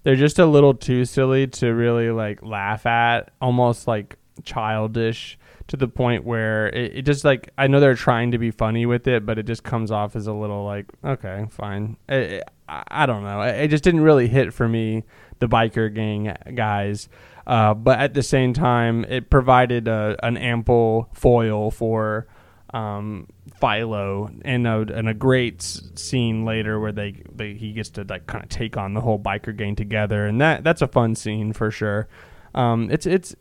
They're 0.05 0.17
just 0.17 0.39
a 0.39 0.47
little 0.47 0.75
too 0.75 1.05
silly 1.05 1.49
to 1.49 1.75
really 1.75 2.11
like 2.11 2.43
laugh 2.43 2.87
at, 2.87 3.33
almost 3.41 3.89
like 3.89 4.17
childish 4.45 5.38
to 5.69 5.77
the 5.77 5.89
point 5.89 6.25
where 6.25 6.69
it, 6.69 6.99
it, 6.99 7.03
just 7.03 7.25
like 7.25 7.51
I 7.57 7.67
know 7.67 7.79
they're 7.79 7.95
trying 7.95 8.33
to 8.33 8.39
be 8.39 8.51
funny 8.51 8.87
with 8.87 9.07
it, 9.07 9.25
but 9.25 9.39
it 9.39 9.47
just 9.47 9.63
comes 9.63 9.91
off 9.91 10.17
as 10.17 10.27
a 10.27 10.33
little 10.33 10.65
like 10.65 10.87
okay, 11.05 11.47
fine. 11.51 11.97
It, 12.09 12.43
I, 12.69 12.83
I 12.89 13.07
don't 13.07 13.23
know. 13.23 13.43
It, 13.43 13.65
it, 13.65 13.69
just 13.69 13.85
didn't 13.85 14.01
really 14.01 14.29
hit 14.29 14.53
for 14.53 14.69
me, 14.69 15.05
the 15.39 15.47
biker 15.47 15.95
gang 15.95 16.35
guys. 16.55 17.09
Uh, 17.47 17.73
but 17.75 17.99
at 17.99 18.15
the 18.15 18.23
same 18.23 18.53
time, 18.53 19.05
it 19.05 19.31
provided 19.31 19.89
a, 19.89 20.17
an 20.23 20.37
ample 20.37 21.09
foil 21.15 21.71
for 21.71 22.27
um, 22.75 23.27
Philo 23.59 24.31
and 24.43 24.67
a, 24.67 24.81
and 24.81 25.09
a 25.09 25.15
great 25.15 25.63
scene 25.63 26.45
later 26.45 26.79
where 26.79 26.93
they, 26.93 27.23
they 27.35 27.55
he 27.55 27.73
gets 27.73 27.91
to 27.91 28.05
like 28.05 28.27
kind 28.27 28.45
of 28.45 28.51
take 28.51 28.77
on 28.77 28.95
the 28.95 29.01
whole 29.01 29.19
biker 29.19 29.57
gang 29.57 29.77
together, 29.77 30.27
and 30.27 30.41
that 30.41 30.65
that's 30.65 30.83
a 30.83 30.89
fun 30.89 31.15
scene 31.15 31.53
for 31.53 31.71
sure. 31.71 32.09
Um, 32.55 32.91
it's 32.91 33.07
it's 33.07 33.35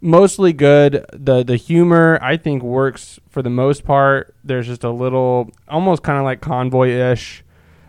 mostly 0.00 0.52
good. 0.52 1.04
the 1.12 1.42
The 1.42 1.56
humor 1.56 2.18
I 2.22 2.36
think 2.36 2.62
works 2.62 3.18
for 3.28 3.42
the 3.42 3.50
most 3.50 3.84
part. 3.84 4.34
There's 4.44 4.66
just 4.66 4.84
a 4.84 4.90
little, 4.90 5.50
almost 5.68 6.02
kind 6.02 6.18
of 6.18 6.24
like 6.24 6.40
convoy 6.40 6.90
ish 6.90 7.44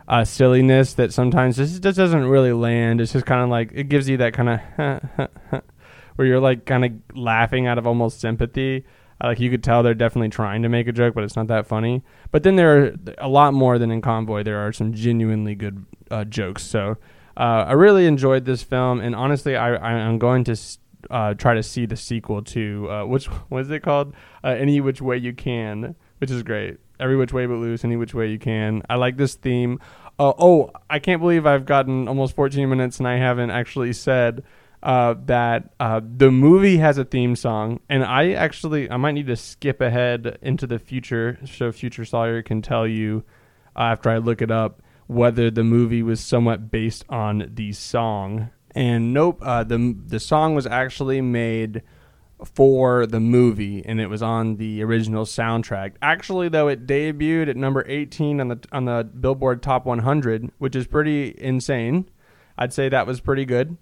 uh, 0.08 0.24
silliness 0.24 0.94
that 0.94 1.12
sometimes 1.14 1.58
this 1.58 1.80
just 1.80 1.98
doesn't 1.98 2.26
really 2.26 2.54
land. 2.54 3.02
It's 3.02 3.14
just 3.14 3.26
kind 3.26 3.44
of 3.44 3.50
like 3.50 3.72
it 3.74 3.90
gives 3.90 4.08
you 4.08 4.18
that 4.18 4.34
kind 4.34 4.50
of 4.50 5.62
where 6.16 6.28
you're 6.28 6.40
like 6.40 6.66
kind 6.66 6.86
of 6.86 6.92
laughing 7.16 7.68
out 7.68 7.78
of 7.78 7.86
almost 7.86 8.22
sympathy. 8.22 8.86
Uh, 9.22 9.28
like 9.28 9.40
you 9.40 9.50
could 9.50 9.64
tell 9.64 9.82
they're 9.82 9.94
definitely 9.94 10.30
trying 10.30 10.62
to 10.62 10.70
make 10.70 10.88
a 10.88 10.92
joke, 10.92 11.16
but 11.16 11.24
it's 11.24 11.36
not 11.36 11.48
that 11.48 11.66
funny. 11.66 12.04
But 12.32 12.44
then 12.44 12.56
there 12.56 12.84
are 12.84 12.96
a 13.18 13.28
lot 13.28 13.54
more 13.54 13.80
than 13.80 13.92
in 13.92 14.02
Convoy. 14.02 14.44
There 14.44 14.60
are 14.60 14.72
some 14.72 14.94
genuinely 14.94 15.56
good 15.56 15.86
uh, 16.12 16.24
jokes. 16.24 16.64
So 16.64 16.98
uh, 17.36 17.66
I 17.68 17.74
really 17.74 18.06
enjoyed 18.06 18.46
this 18.46 18.64
film, 18.64 19.00
and 19.00 19.16
honestly, 19.16 19.56
I, 19.56 19.76
I'm 19.76 20.20
going 20.20 20.44
to. 20.46 20.56
Uh, 21.10 21.34
try 21.34 21.54
to 21.54 21.64
see 21.64 21.86
the 21.86 21.96
sequel 21.96 22.42
to 22.44 22.90
uh, 22.90 23.06
which 23.06 23.26
what 23.50 23.62
is 23.62 23.72
it 23.72 23.82
called? 23.82 24.14
Uh, 24.44 24.50
Any 24.50 24.82
Which 24.82 25.02
Way 25.02 25.18
You 25.18 25.34
Can, 25.34 25.96
which 26.20 26.32
is 26.32 26.44
great. 26.44 26.78
Every 27.00 27.16
Which 27.16 27.34
Way 27.34 27.46
But 27.46 27.56
Loose, 27.56 27.84
Any 27.84 27.96
Which 27.96 28.14
Way 28.14 28.28
You 28.28 28.40
Can. 28.40 28.82
I 28.90 28.96
like 28.96 29.18
this 29.18 29.36
theme. 29.36 29.80
Uh, 30.20 30.34
oh, 30.40 30.72
I 30.90 31.00
can't 31.00 31.22
believe 31.22 31.46
I've 31.46 31.66
gotten 31.66 32.08
almost 32.08 32.36
14 32.36 32.68
minutes 32.68 32.98
and 32.98 33.08
I 33.08 33.18
haven't 33.18 33.52
actually 33.52 33.94
said 33.94 34.44
uh, 34.84 35.16
that 35.26 35.74
uh, 35.80 36.02
the 36.04 36.32
movie 36.32 36.78
has 36.78 36.98
a 36.98 37.06
theme 37.06 37.36
song, 37.36 37.80
and 37.90 38.04
I 38.04 38.32
actually 38.32 38.90
I 38.90 38.98
might 38.98 39.14
need 39.14 39.28
to 39.28 39.36
skip 39.36 39.82
ahead 39.82 40.38
into 40.42 40.68
the 40.68 40.80
future 40.80 41.40
so 41.46 41.72
future 41.72 42.06
Sawyer 42.06 42.42
can 42.42 42.62
tell 42.62 42.88
you 42.88 43.24
after 43.76 44.10
I 44.10 44.18
look 44.18 44.42
it 44.42 44.52
up 44.52 44.82
whether 45.08 45.50
the 45.50 45.64
movie 45.64 46.04
was 46.04 46.20
somewhat 46.20 46.70
based 46.70 47.06
on 47.10 47.50
the 47.54 47.72
song 47.72 48.50
and 48.78 49.12
nope, 49.12 49.40
uh, 49.42 49.64
the 49.64 49.98
the 50.06 50.20
song 50.20 50.54
was 50.54 50.68
actually 50.68 51.20
made 51.20 51.82
for 52.54 53.08
the 53.08 53.20
movie, 53.20 53.84
and 53.84 54.00
it 54.00 54.08
was 54.08 54.22
on 54.22 54.58
the 54.58 54.84
original 54.84 55.26
soundtrack. 55.26 55.94
Actually, 56.00 56.48
though, 56.48 56.68
it 56.68 56.86
debuted 56.86 57.50
at 57.50 57.58
number 57.58 57.84
18 57.88 58.40
on 58.40 58.50
the 58.50 58.60
on 58.72 58.86
the 58.86 59.04
Billboard 59.04 59.64
Top 59.64 59.88
100, 59.88 60.52
which 60.60 60.76
is 60.76 60.86
pretty 60.86 61.34
insane. 61.40 62.08
I'd 62.56 62.72
say 62.72 62.88
that 62.88 63.08
was 63.08 63.20
pretty 63.20 63.46
good. 63.46 63.78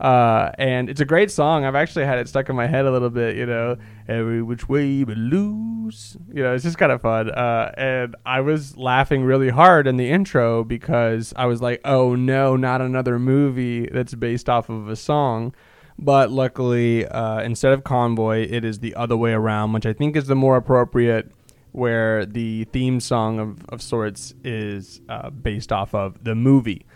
Uh, 0.00 0.50
and 0.58 0.90
it's 0.90 1.00
a 1.00 1.04
great 1.04 1.30
song. 1.30 1.64
I've 1.64 1.76
actually 1.76 2.06
had 2.06 2.18
it 2.18 2.28
stuck 2.28 2.48
in 2.48 2.56
my 2.56 2.66
head 2.66 2.86
a 2.86 2.90
little 2.90 3.10
bit, 3.10 3.36
you 3.36 3.46
know, 3.46 3.76
every 4.08 4.42
which 4.42 4.68
way 4.68 5.04
but 5.04 5.16
loose. 5.16 5.69
You 6.32 6.42
know, 6.42 6.54
it's 6.54 6.64
just 6.64 6.78
kind 6.78 6.92
of 6.92 7.02
fun. 7.02 7.30
Uh, 7.30 7.72
and 7.76 8.16
I 8.24 8.40
was 8.40 8.76
laughing 8.76 9.24
really 9.24 9.50
hard 9.50 9.86
in 9.86 9.96
the 9.96 10.10
intro 10.10 10.64
because 10.64 11.32
I 11.36 11.46
was 11.46 11.60
like, 11.60 11.80
oh 11.84 12.14
no, 12.14 12.56
not 12.56 12.80
another 12.80 13.18
movie 13.18 13.86
that's 13.86 14.14
based 14.14 14.48
off 14.48 14.68
of 14.68 14.88
a 14.88 14.96
song. 14.96 15.54
But 15.98 16.30
luckily, 16.30 17.06
uh, 17.06 17.42
instead 17.42 17.72
of 17.72 17.84
Convoy, 17.84 18.46
it 18.48 18.64
is 18.64 18.78
the 18.78 18.94
other 18.94 19.16
way 19.16 19.32
around, 19.32 19.72
which 19.72 19.84
I 19.84 19.92
think 19.92 20.16
is 20.16 20.26
the 20.26 20.34
more 20.34 20.56
appropriate, 20.56 21.30
where 21.72 22.24
the 22.24 22.64
theme 22.64 23.00
song 23.00 23.38
of, 23.38 23.64
of 23.68 23.82
sorts 23.82 24.34
is 24.42 25.02
uh, 25.08 25.28
based 25.30 25.72
off 25.72 25.94
of 25.94 26.24
the 26.24 26.34
movie. 26.34 26.86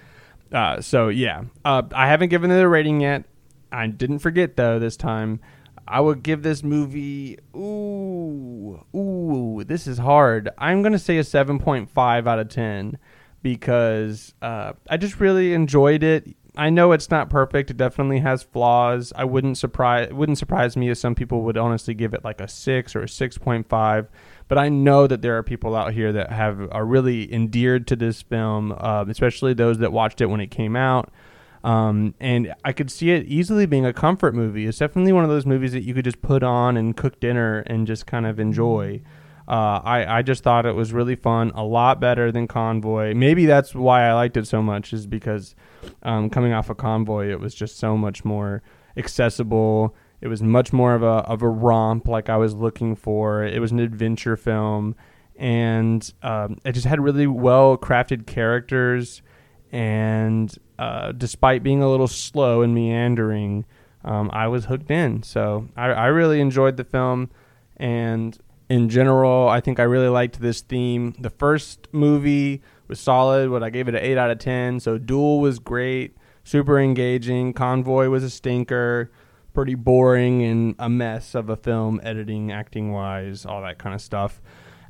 Uh, 0.50 0.80
so 0.80 1.08
yeah, 1.08 1.42
uh, 1.64 1.82
I 1.94 2.08
haven't 2.08 2.30
given 2.30 2.50
it 2.50 2.62
a 2.62 2.68
rating 2.68 3.00
yet. 3.00 3.24
I 3.70 3.88
didn't 3.88 4.20
forget 4.20 4.56
though 4.56 4.78
this 4.78 4.96
time. 4.96 5.40
I 5.86 6.00
would 6.00 6.22
give 6.22 6.42
this 6.42 6.62
movie. 6.62 7.38
Ooh, 7.54 8.84
ooh, 8.94 9.62
this 9.64 9.86
is 9.86 9.98
hard. 9.98 10.50
I'm 10.58 10.82
gonna 10.82 10.98
say 10.98 11.18
a 11.18 11.22
7.5 11.22 12.26
out 12.26 12.38
of 12.38 12.48
10 12.48 12.98
because 13.42 14.34
uh, 14.40 14.72
I 14.88 14.96
just 14.96 15.20
really 15.20 15.52
enjoyed 15.52 16.02
it. 16.02 16.34
I 16.56 16.70
know 16.70 16.92
it's 16.92 17.10
not 17.10 17.30
perfect. 17.30 17.70
It 17.70 17.76
definitely 17.76 18.20
has 18.20 18.42
flaws. 18.44 19.12
I 19.16 19.24
wouldn't 19.24 19.58
surprise 19.58 20.12
wouldn't 20.12 20.38
surprise 20.38 20.76
me 20.76 20.88
if 20.88 20.98
some 20.98 21.14
people 21.14 21.42
would 21.42 21.58
honestly 21.58 21.94
give 21.94 22.14
it 22.14 22.24
like 22.24 22.40
a 22.40 22.48
six 22.48 22.94
or 22.94 23.02
a 23.02 23.08
six 23.08 23.36
point 23.36 23.68
five. 23.68 24.08
But 24.46 24.58
I 24.58 24.68
know 24.68 25.06
that 25.06 25.20
there 25.20 25.36
are 25.36 25.42
people 25.42 25.74
out 25.74 25.92
here 25.94 26.12
that 26.12 26.30
have 26.30 26.68
are 26.70 26.84
really 26.84 27.32
endeared 27.32 27.86
to 27.88 27.96
this 27.96 28.22
film, 28.22 28.72
uh, 28.78 29.04
especially 29.08 29.52
those 29.54 29.78
that 29.78 29.92
watched 29.92 30.20
it 30.20 30.26
when 30.26 30.40
it 30.40 30.50
came 30.50 30.76
out. 30.76 31.12
Um, 31.64 32.14
and 32.20 32.54
I 32.62 32.72
could 32.72 32.90
see 32.90 33.10
it 33.10 33.26
easily 33.26 33.64
being 33.64 33.86
a 33.86 33.92
comfort 33.94 34.34
movie. 34.34 34.66
It's 34.66 34.78
definitely 34.78 35.12
one 35.12 35.24
of 35.24 35.30
those 35.30 35.46
movies 35.46 35.72
that 35.72 35.82
you 35.82 35.94
could 35.94 36.04
just 36.04 36.20
put 36.20 36.42
on 36.42 36.76
and 36.76 36.94
cook 36.94 37.18
dinner 37.20 37.60
and 37.60 37.86
just 37.86 38.06
kind 38.06 38.26
of 38.26 38.38
enjoy. 38.38 39.00
Uh, 39.48 39.80
I 39.82 40.18
I 40.18 40.22
just 40.22 40.42
thought 40.42 40.66
it 40.66 40.74
was 40.74 40.92
really 40.92 41.16
fun, 41.16 41.52
a 41.54 41.64
lot 41.64 42.00
better 42.00 42.30
than 42.30 42.46
Convoy. 42.48 43.14
Maybe 43.14 43.46
that's 43.46 43.74
why 43.74 44.06
I 44.08 44.12
liked 44.12 44.36
it 44.36 44.46
so 44.46 44.62
much, 44.62 44.92
is 44.92 45.06
because 45.06 45.54
um, 46.02 46.28
coming 46.28 46.52
off 46.52 46.68
of 46.68 46.76
Convoy, 46.76 47.30
it 47.30 47.40
was 47.40 47.54
just 47.54 47.78
so 47.78 47.96
much 47.96 48.24
more 48.24 48.62
accessible. 48.96 49.94
It 50.20 50.28
was 50.28 50.42
much 50.42 50.72
more 50.72 50.94
of 50.94 51.02
a 51.02 51.06
of 51.06 51.42
a 51.42 51.48
romp, 51.48 52.08
like 52.08 52.28
I 52.28 52.36
was 52.36 52.54
looking 52.54 52.94
for. 52.94 53.42
It 53.42 53.60
was 53.60 53.72
an 53.72 53.80
adventure 53.80 54.36
film, 54.36 54.96
and 55.36 56.12
um, 56.22 56.58
it 56.64 56.72
just 56.72 56.86
had 56.86 57.00
really 57.00 57.26
well 57.26 57.76
crafted 57.78 58.26
characters. 58.26 59.22
And 59.74 60.56
uh, 60.78 61.10
despite 61.10 61.64
being 61.64 61.82
a 61.82 61.90
little 61.90 62.06
slow 62.06 62.62
and 62.62 62.72
meandering, 62.72 63.64
um, 64.04 64.30
I 64.32 64.46
was 64.46 64.66
hooked 64.66 64.88
in. 64.88 65.24
So 65.24 65.66
I, 65.76 65.86
I 65.86 66.06
really 66.06 66.40
enjoyed 66.40 66.76
the 66.76 66.84
film, 66.84 67.28
and 67.76 68.38
in 68.68 68.88
general, 68.88 69.48
I 69.48 69.60
think 69.60 69.80
I 69.80 69.82
really 69.82 70.08
liked 70.08 70.40
this 70.40 70.60
theme. 70.60 71.16
The 71.18 71.28
first 71.28 71.88
movie 71.90 72.62
was 72.86 73.00
solid, 73.00 73.50
but 73.50 73.64
I 73.64 73.70
gave 73.70 73.88
it 73.88 73.96
an 73.96 74.00
8 74.00 74.16
out 74.16 74.30
of 74.30 74.38
10. 74.38 74.78
So 74.78 74.96
Duel 74.96 75.40
was 75.40 75.58
great, 75.58 76.16
super 76.44 76.78
engaging. 76.78 77.52
Convoy 77.52 78.08
was 78.10 78.22
a 78.22 78.30
stinker, 78.30 79.10
pretty 79.54 79.74
boring 79.74 80.44
and 80.44 80.76
a 80.78 80.88
mess 80.88 81.34
of 81.34 81.48
a 81.50 81.56
film, 81.56 82.00
editing, 82.04 82.52
acting 82.52 82.92
wise, 82.92 83.44
all 83.44 83.60
that 83.62 83.78
kind 83.78 83.92
of 83.92 84.00
stuff, 84.00 84.40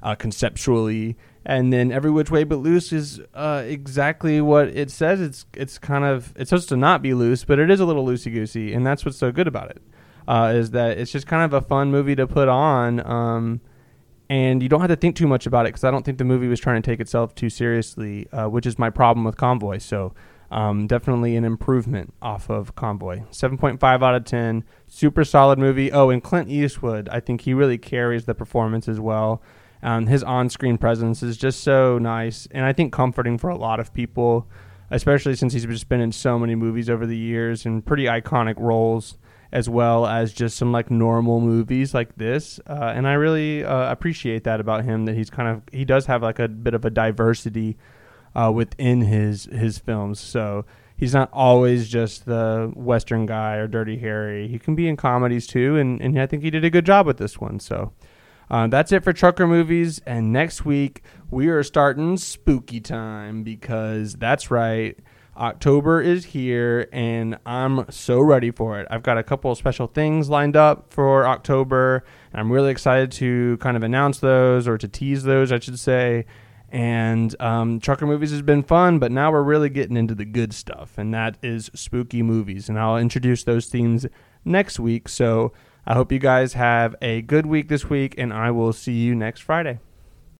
uh, 0.02 0.14
conceptually. 0.14 1.16
And 1.46 1.72
then 1.72 1.92
Every 1.92 2.10
Which 2.10 2.30
Way 2.30 2.44
But 2.44 2.56
Loose 2.56 2.92
is 2.92 3.20
uh, 3.34 3.64
exactly 3.66 4.40
what 4.40 4.68
it 4.68 4.90
says. 4.90 5.20
It's 5.20 5.44
it's 5.54 5.78
kind 5.78 6.04
of 6.04 6.32
it's 6.36 6.48
supposed 6.48 6.70
to 6.70 6.76
not 6.76 7.02
be 7.02 7.12
loose, 7.12 7.44
but 7.44 7.58
it 7.58 7.70
is 7.70 7.80
a 7.80 7.84
little 7.84 8.06
loosey 8.06 8.32
goosey, 8.32 8.72
and 8.72 8.86
that's 8.86 9.04
what's 9.04 9.18
so 9.18 9.30
good 9.30 9.46
about 9.46 9.70
it 9.70 9.82
uh, 10.26 10.52
is 10.54 10.70
that 10.70 10.98
it's 10.98 11.12
just 11.12 11.26
kind 11.26 11.42
of 11.42 11.52
a 11.52 11.66
fun 11.66 11.90
movie 11.90 12.14
to 12.16 12.26
put 12.26 12.48
on. 12.48 13.04
Um, 13.06 13.60
and 14.28 14.62
you 14.62 14.68
don't 14.68 14.80
have 14.80 14.90
to 14.90 14.96
think 14.96 15.16
too 15.16 15.26
much 15.26 15.46
about 15.46 15.66
it 15.66 15.68
because 15.68 15.84
I 15.84 15.90
don't 15.90 16.04
think 16.04 16.18
the 16.18 16.24
movie 16.24 16.48
was 16.48 16.60
trying 16.60 16.80
to 16.80 16.90
take 16.90 17.00
itself 17.00 17.34
too 17.34 17.50
seriously, 17.50 18.26
uh, 18.32 18.48
which 18.48 18.66
is 18.66 18.78
my 18.78 18.90
problem 18.90 19.24
with 19.24 19.36
Convoy. 19.36 19.78
So 19.78 20.14
um, 20.50 20.86
definitely 20.86 21.36
an 21.36 21.44
improvement 21.44 22.14
off 22.22 22.48
of 22.48 22.74
Convoy. 22.74 23.22
7.5 23.30 23.84
out 23.84 24.14
of 24.14 24.24
10. 24.24 24.64
Super 24.86 25.24
solid 25.24 25.58
movie. 25.58 25.92
Oh, 25.92 26.08
and 26.08 26.22
Clint 26.22 26.48
Eastwood, 26.48 27.08
I 27.10 27.20
think 27.20 27.42
he 27.42 27.52
really 27.52 27.76
carries 27.76 28.24
the 28.24 28.34
performance 28.34 28.88
as 28.88 28.98
well. 28.98 29.42
Um, 29.84 30.06
his 30.06 30.22
on 30.22 30.48
screen 30.48 30.78
presence 30.78 31.22
is 31.22 31.36
just 31.36 31.62
so 31.62 31.98
nice 31.98 32.48
and 32.50 32.64
I 32.64 32.72
think 32.72 32.90
comforting 32.90 33.36
for 33.36 33.50
a 33.50 33.56
lot 33.56 33.78
of 33.78 33.92
people, 33.92 34.48
especially 34.90 35.36
since 35.36 35.52
he's 35.52 35.66
just 35.66 35.90
been 35.90 36.00
in 36.00 36.10
so 36.10 36.38
many 36.38 36.54
movies 36.54 36.88
over 36.88 37.04
the 37.04 37.16
years 37.16 37.66
and 37.66 37.84
pretty 37.84 38.04
iconic 38.04 38.54
roles 38.58 39.18
as 39.52 39.68
well 39.68 40.06
as 40.06 40.32
just 40.32 40.56
some 40.56 40.72
like 40.72 40.90
normal 40.90 41.40
movies 41.40 41.92
like 41.92 42.16
this. 42.16 42.58
Uh, 42.66 42.92
and 42.94 43.06
I 43.06 43.12
really 43.12 43.62
uh, 43.62 43.92
appreciate 43.92 44.44
that 44.44 44.58
about 44.58 44.84
him 44.84 45.04
that 45.04 45.14
he's 45.14 45.28
kind 45.28 45.48
of 45.48 45.62
he 45.70 45.84
does 45.84 46.06
have 46.06 46.22
like 46.22 46.38
a 46.38 46.48
bit 46.48 46.72
of 46.72 46.86
a 46.86 46.90
diversity 46.90 47.76
uh, 48.34 48.50
within 48.52 49.02
his 49.02 49.44
his 49.44 49.78
films. 49.78 50.18
So 50.18 50.64
he's 50.96 51.12
not 51.12 51.28
always 51.30 51.88
just 51.88 52.24
the 52.24 52.72
Western 52.74 53.26
guy 53.26 53.56
or 53.56 53.68
Dirty 53.68 53.98
Harry. 53.98 54.48
He 54.48 54.58
can 54.58 54.74
be 54.74 54.88
in 54.88 54.96
comedies 54.96 55.46
too, 55.46 55.76
and 55.76 56.00
and 56.00 56.18
I 56.18 56.26
think 56.26 56.42
he 56.42 56.50
did 56.50 56.64
a 56.64 56.70
good 56.70 56.86
job 56.86 57.06
with 57.06 57.18
this 57.18 57.38
one. 57.38 57.60
So. 57.60 57.92
Uh, 58.50 58.66
that's 58.66 58.92
it 58.92 59.02
for 59.02 59.12
trucker 59.12 59.46
movies, 59.46 60.00
and 60.06 60.32
next 60.32 60.64
week 60.64 61.02
we 61.30 61.48
are 61.48 61.62
starting 61.62 62.16
spooky 62.16 62.80
time 62.80 63.42
because 63.42 64.14
that's 64.14 64.50
right. 64.50 64.98
October 65.36 66.00
is 66.00 66.26
here 66.26 66.88
and 66.92 67.36
I'm 67.44 67.90
so 67.90 68.20
ready 68.20 68.52
for 68.52 68.78
it. 68.80 68.86
I've 68.88 69.02
got 69.02 69.18
a 69.18 69.22
couple 69.24 69.50
of 69.50 69.58
special 69.58 69.88
things 69.88 70.28
lined 70.28 70.56
up 70.56 70.92
for 70.92 71.26
October 71.26 72.04
and 72.32 72.40
I'm 72.40 72.52
really 72.52 72.70
excited 72.70 73.10
to 73.12 73.56
kind 73.56 73.76
of 73.76 73.82
announce 73.82 74.20
those 74.20 74.68
or 74.68 74.78
to 74.78 74.86
tease 74.86 75.24
those, 75.24 75.50
I 75.50 75.58
should 75.58 75.78
say. 75.78 76.26
And 76.70 77.40
um, 77.40 77.78
Trucker 77.78 78.06
Movies 78.06 78.32
has 78.32 78.42
been 78.42 78.64
fun, 78.64 78.98
but 78.98 79.12
now 79.12 79.30
we're 79.30 79.44
really 79.44 79.68
getting 79.68 79.96
into 79.96 80.12
the 80.12 80.24
good 80.24 80.52
stuff, 80.52 80.98
and 80.98 81.14
that 81.14 81.38
is 81.40 81.70
spooky 81.72 82.20
movies. 82.20 82.68
And 82.68 82.80
I'll 82.80 82.96
introduce 82.98 83.44
those 83.44 83.66
themes 83.66 84.06
next 84.44 84.80
week. 84.80 85.08
So 85.08 85.52
I 85.86 85.94
hope 85.94 86.10
you 86.10 86.18
guys 86.18 86.54
have 86.54 86.96
a 87.02 87.20
good 87.22 87.44
week 87.44 87.68
this 87.68 87.90
week, 87.90 88.14
and 88.16 88.32
I 88.32 88.50
will 88.50 88.72
see 88.72 88.94
you 88.94 89.14
next 89.14 89.40
Friday. 89.40 89.80